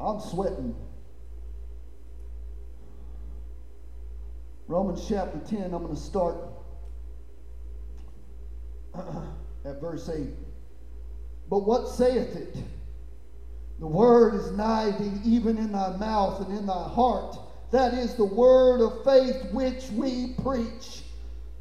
[0.00, 0.74] I'm sweating.
[4.66, 6.36] Romans chapter 10, I'm going to start
[9.64, 10.26] at verse 8.
[11.50, 12.64] But what saith it?
[13.80, 17.38] The word is nigh thee, even in thy mouth and in thy heart.
[17.70, 21.04] That is the word of faith which we preach.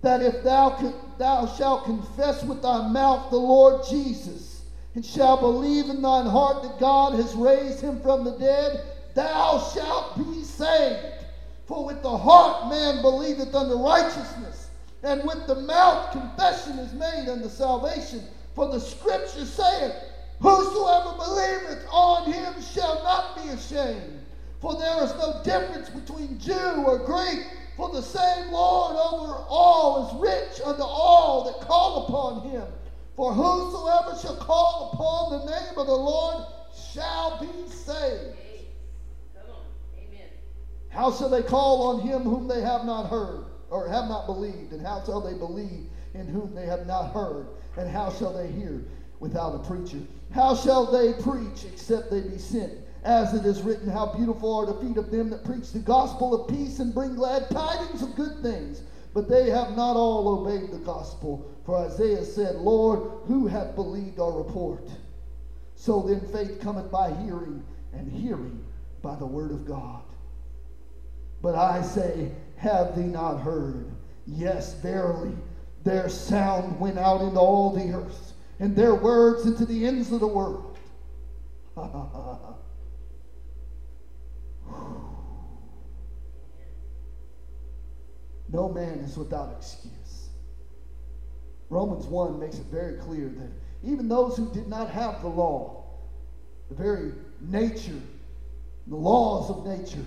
[0.01, 0.75] That if thou,
[1.17, 4.65] thou shalt confess with thy mouth the Lord Jesus,
[4.95, 8.79] and shalt believe in thine heart that God has raised him from the dead,
[9.13, 11.25] thou shalt be saved.
[11.65, 14.71] For with the heart man believeth unto righteousness,
[15.03, 18.27] and with the mouth confession is made unto salvation.
[18.57, 19.93] For the scripture saith,
[20.41, 24.25] Whosoever believeth on him shall not be ashamed.
[24.59, 27.45] For there is no difference between Jew or Greek,
[27.77, 32.67] for the same Lord over all is rich unto all that call upon him.
[33.15, 36.43] For whosoever shall call upon the name of the Lord
[36.73, 38.35] shall be saved.
[40.89, 44.73] How shall they call on him whom they have not heard, or have not believed?
[44.73, 45.83] And how shall they believe
[46.15, 47.45] in whom they have not heard?
[47.77, 48.83] And how shall they hear
[49.19, 49.99] without a preacher?
[50.31, 52.73] How shall they preach except they be sent?
[53.03, 56.33] As it is written, How beautiful are the feet of them that preach the gospel
[56.33, 58.81] of peace and bring glad tidings of good things.
[59.13, 61.49] But they have not all obeyed the gospel.
[61.65, 64.89] For Isaiah said, Lord, who hath believed our report?
[65.75, 67.63] So then faith cometh by hearing,
[67.93, 68.65] and hearing
[69.01, 70.03] by the word of God.
[71.41, 73.91] But I say, Have thee not heard?
[74.25, 75.35] Yes, verily,
[75.87, 80.19] their sound went out into all the earth, and their words into the ends of
[80.19, 80.77] the world.
[88.51, 90.29] no man is without excuse.
[91.69, 93.49] Romans 1 makes it very clear that
[93.83, 95.85] even those who did not have the law,
[96.69, 97.11] the very
[97.41, 98.01] nature,
[98.87, 100.05] the laws of nature,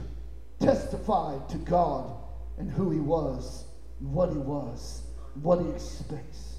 [0.58, 2.10] testified to God
[2.58, 3.64] and who He was,
[4.00, 4.99] and what He was,
[5.34, 6.56] what He expects.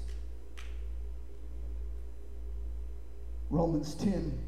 [3.50, 4.38] Romans 10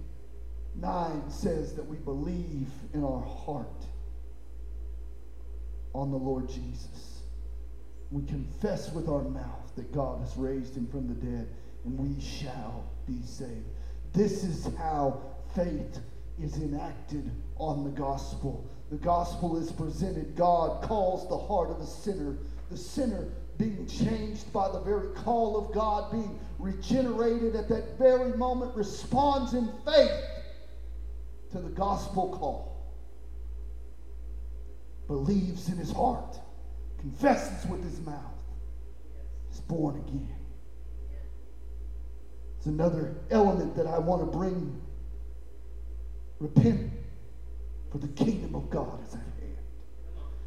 [0.77, 3.85] 9 says that we believe in our heart
[5.95, 7.20] on the Lord Jesus.
[8.11, 11.49] We confess with our mouth that God has raised him from the dead,
[11.85, 13.68] and we shall be saved.
[14.12, 15.20] This is how
[15.55, 15.99] faith
[16.43, 18.68] is enacted on the gospel.
[18.91, 20.37] The gospel is presented.
[20.37, 22.37] God calls the heart of a sinner.
[22.70, 23.29] The sinner
[23.59, 29.55] being changed by the very call of God, being regenerated at that very moment, responds
[29.55, 30.23] in faith
[31.53, 32.93] to the gospel call,
[35.07, 36.41] believes in his heart,
[36.99, 38.35] confesses with his mouth,
[39.53, 40.35] is born again.
[42.59, 44.75] It's another element that I want to bring.
[46.41, 46.91] Repent,
[47.91, 49.59] for the kingdom of God is at hand.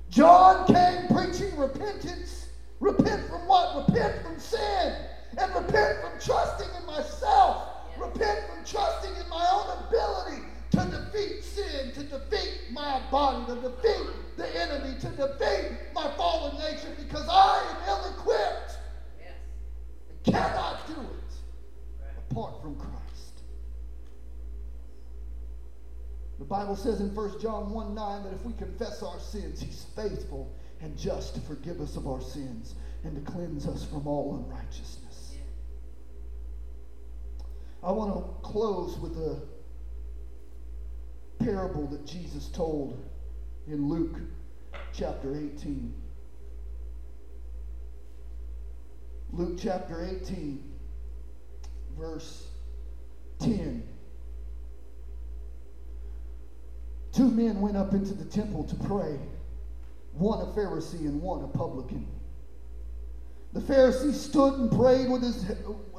[0.10, 2.47] John came preaching repentance.
[2.80, 3.75] Repent from what?
[3.75, 4.93] Repent from sin.
[5.38, 7.67] And repent from trusting in myself.
[7.99, 13.55] Repent from trusting in my own ability to defeat sin, to defeat my body, to
[13.55, 14.05] defeat
[14.38, 18.80] the enemy, to defeat my fallen nature because I am ill equipped
[19.19, 19.36] Yes.
[20.09, 21.34] and cannot do it
[21.99, 22.17] Right.
[22.17, 23.43] apart from Christ.
[26.39, 29.86] The Bible says in 1 John 1 9 that if we confess our sins, He's
[29.95, 30.49] faithful
[30.82, 35.36] and just to forgive us of our sins and to cleanse us from all unrighteousness.
[37.84, 39.41] I want to close with a
[41.43, 43.01] parable that Jesus told
[43.67, 44.19] in Luke
[44.93, 45.93] chapter 18.
[49.32, 50.63] Luke chapter 18,
[51.97, 52.47] verse
[53.39, 53.88] 10.
[57.11, 59.19] Two men went up into the temple to pray,
[60.20, 62.07] one a Pharisee and one a publican.
[63.53, 65.45] The Pharisee stood and prayed with his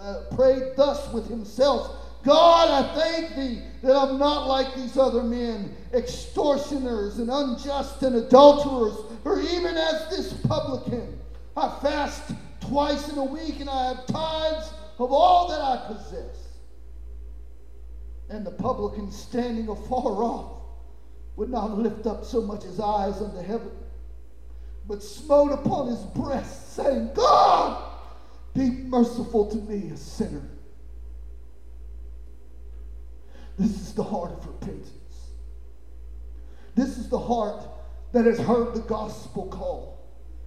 [0.01, 1.95] uh, prayed thus with himself.
[2.25, 8.16] God, I thank thee that I'm not like these other men, extortioners and unjust and
[8.16, 11.19] adulterers, or even as this publican.
[11.57, 16.49] I fast twice in a week and I have tithes of all that I possess.
[18.31, 20.62] And the publican standing afar off
[21.37, 23.71] would not lift up so much as eyes unto heaven,
[24.89, 27.93] but smote upon his breast, saying, God,
[28.55, 30.49] be merciful to me, a sinner.
[33.59, 34.93] This is the heart of repentance.
[36.74, 37.62] This is the heart
[38.12, 39.99] that has heard the gospel call,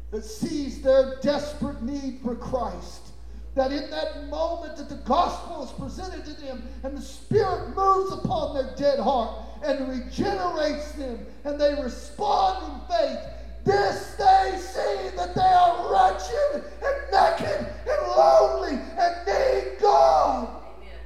[0.09, 3.09] that sees their desperate need for Christ,
[3.53, 8.11] that in that moment that the gospel is presented to them and the Spirit moves
[8.13, 13.19] upon their dead heart and regenerates them and they respond in faith,
[13.63, 20.63] this they see that they are wretched and naked and lonely and need God.
[20.77, 20.99] Amen.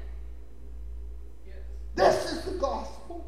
[1.95, 3.26] This is the gospel.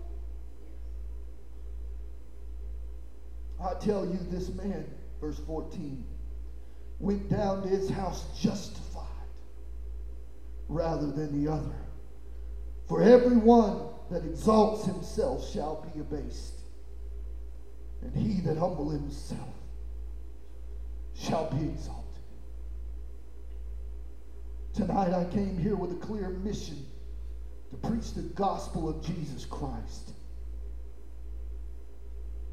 [3.60, 4.86] I tell you, this man,
[5.20, 6.06] verse 14,
[7.00, 9.04] went down to his house justified
[10.68, 11.76] rather than the other.
[12.88, 16.57] For everyone that exalts himself shall be abased,
[18.02, 19.56] and he that humble himself
[21.16, 22.04] shall be exalted.
[24.74, 26.86] Tonight I came here with a clear mission
[27.72, 30.14] to preach the gospel of Jesus Christ.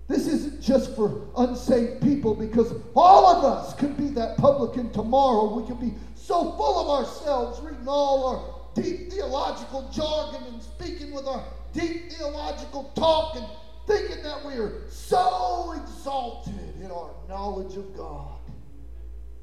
[0.07, 5.55] This isn't just for unsaved people because all of us could be that publican tomorrow.
[5.55, 11.12] We could be so full of ourselves, reading all our deep theological jargon and speaking
[11.12, 13.47] with our deep theological talk and
[13.87, 18.39] thinking that we are so exalted in our knowledge of God.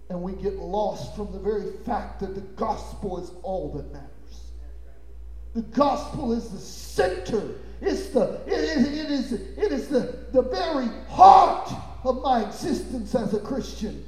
[0.09, 4.51] And we get lost from the very fact that the gospel is all that matters.
[5.53, 7.55] The gospel is the center.
[7.81, 11.71] It's the it is, it is, it is the, the very heart
[12.03, 14.05] of my existence as a Christian.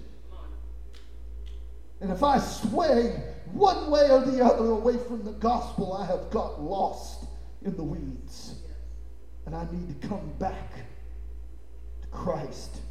[2.01, 3.23] And if I sway
[3.53, 7.25] one way or the other away from the gospel, I have got lost
[7.63, 8.55] in the weeds.
[9.45, 10.73] And I need to come back
[12.01, 12.81] to Christ.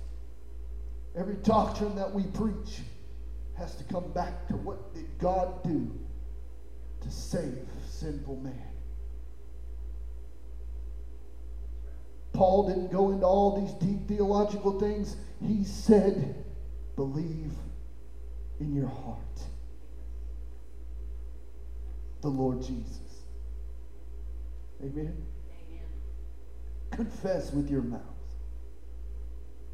[1.17, 2.81] Every doctrine that we preach
[3.57, 5.91] has to come back to what did God do
[7.01, 8.69] to save sinful man.
[12.33, 15.17] Paul didn't go into all these deep theological things.
[15.41, 16.45] He said,
[16.97, 17.53] believe
[18.59, 19.19] in your heart
[22.23, 23.25] the Lord Jesus.
[24.83, 25.32] Amen.
[26.93, 28.01] Confess with your mouth,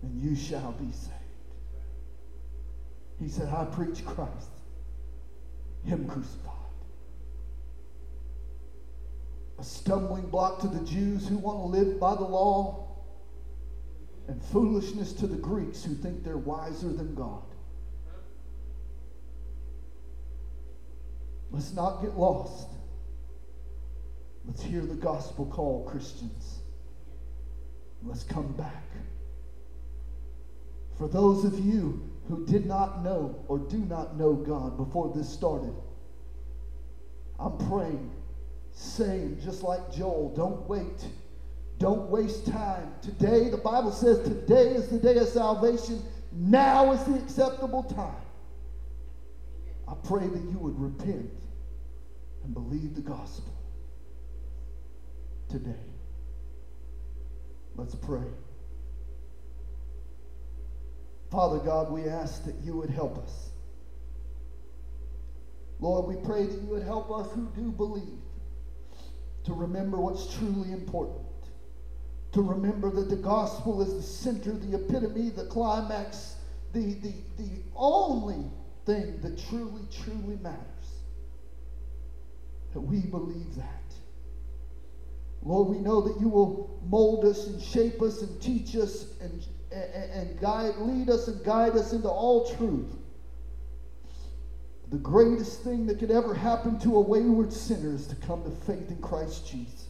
[0.03, 1.15] and you shall be saved.
[3.21, 4.51] He said, I preach Christ,
[5.85, 6.55] Him crucified.
[9.59, 12.87] A stumbling block to the Jews who want to live by the law,
[14.29, 17.43] and foolishness to the Greeks who think they're wiser than God.
[21.51, 22.69] Let's not get lost.
[24.47, 26.58] Let's hear the gospel call, Christians.
[28.09, 28.85] Let's come back.
[30.97, 35.29] For those of you who did not know or do not know God before this
[35.29, 35.75] started,
[37.39, 38.11] I'm praying,
[38.73, 41.07] saying, just like Joel, don't wait.
[41.79, 42.95] Don't waste time.
[43.03, 46.03] Today, the Bible says today is the day of salvation.
[46.33, 48.25] Now is the acceptable time.
[49.87, 51.31] I pray that you would repent
[52.43, 53.55] and believe the gospel
[55.49, 55.98] today.
[57.79, 58.27] Let's pray.
[61.31, 63.51] Father God, we ask that you would help us.
[65.79, 68.19] Lord, we pray that you would help us who do believe
[69.45, 71.25] to remember what's truly important.
[72.33, 76.35] To remember that the gospel is the center, the epitome, the climax,
[76.73, 78.51] the, the, the only
[78.87, 81.03] thing that truly, truly matters.
[82.73, 83.88] That we believe that.
[85.43, 89.47] Lord, we know that you will mold us and shape us and teach us and,
[89.71, 92.97] and, guide, lead us and guide us into all truth.
[94.91, 98.51] The greatest thing that could ever happen to a wayward sinner is to come to
[98.51, 99.89] faith in Christ Jesus.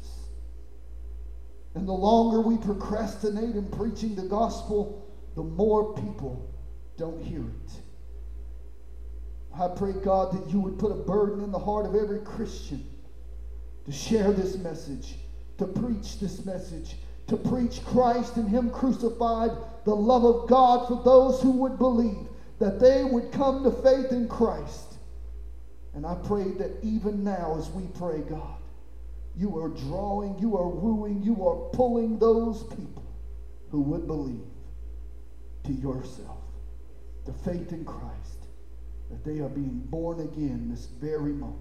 [1.74, 6.52] And the longer we procrastinate in preaching the gospel, the more people
[6.96, 7.72] don't hear it.
[9.56, 12.84] I pray, God, that you would put a burden in the heart of every Christian
[13.86, 15.14] to share this message,
[15.58, 16.96] to preach this message,
[17.26, 19.50] to preach Christ and Him crucified,
[19.84, 22.28] the love of God for those who would believe,
[22.58, 24.94] that they would come to faith in Christ.
[25.94, 28.58] And I pray that even now, as we pray, God,
[29.36, 33.04] you are drawing, you are wooing, you are pulling those people
[33.70, 34.46] who would believe
[35.64, 36.38] to yourself,
[37.26, 38.46] to faith in Christ,
[39.10, 41.56] that they are being born again this very moment.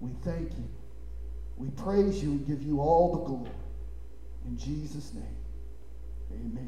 [0.00, 0.68] We thank you.
[1.56, 3.50] We praise you and give you all the glory.
[4.44, 5.36] In Jesus' name,
[6.32, 6.64] amen.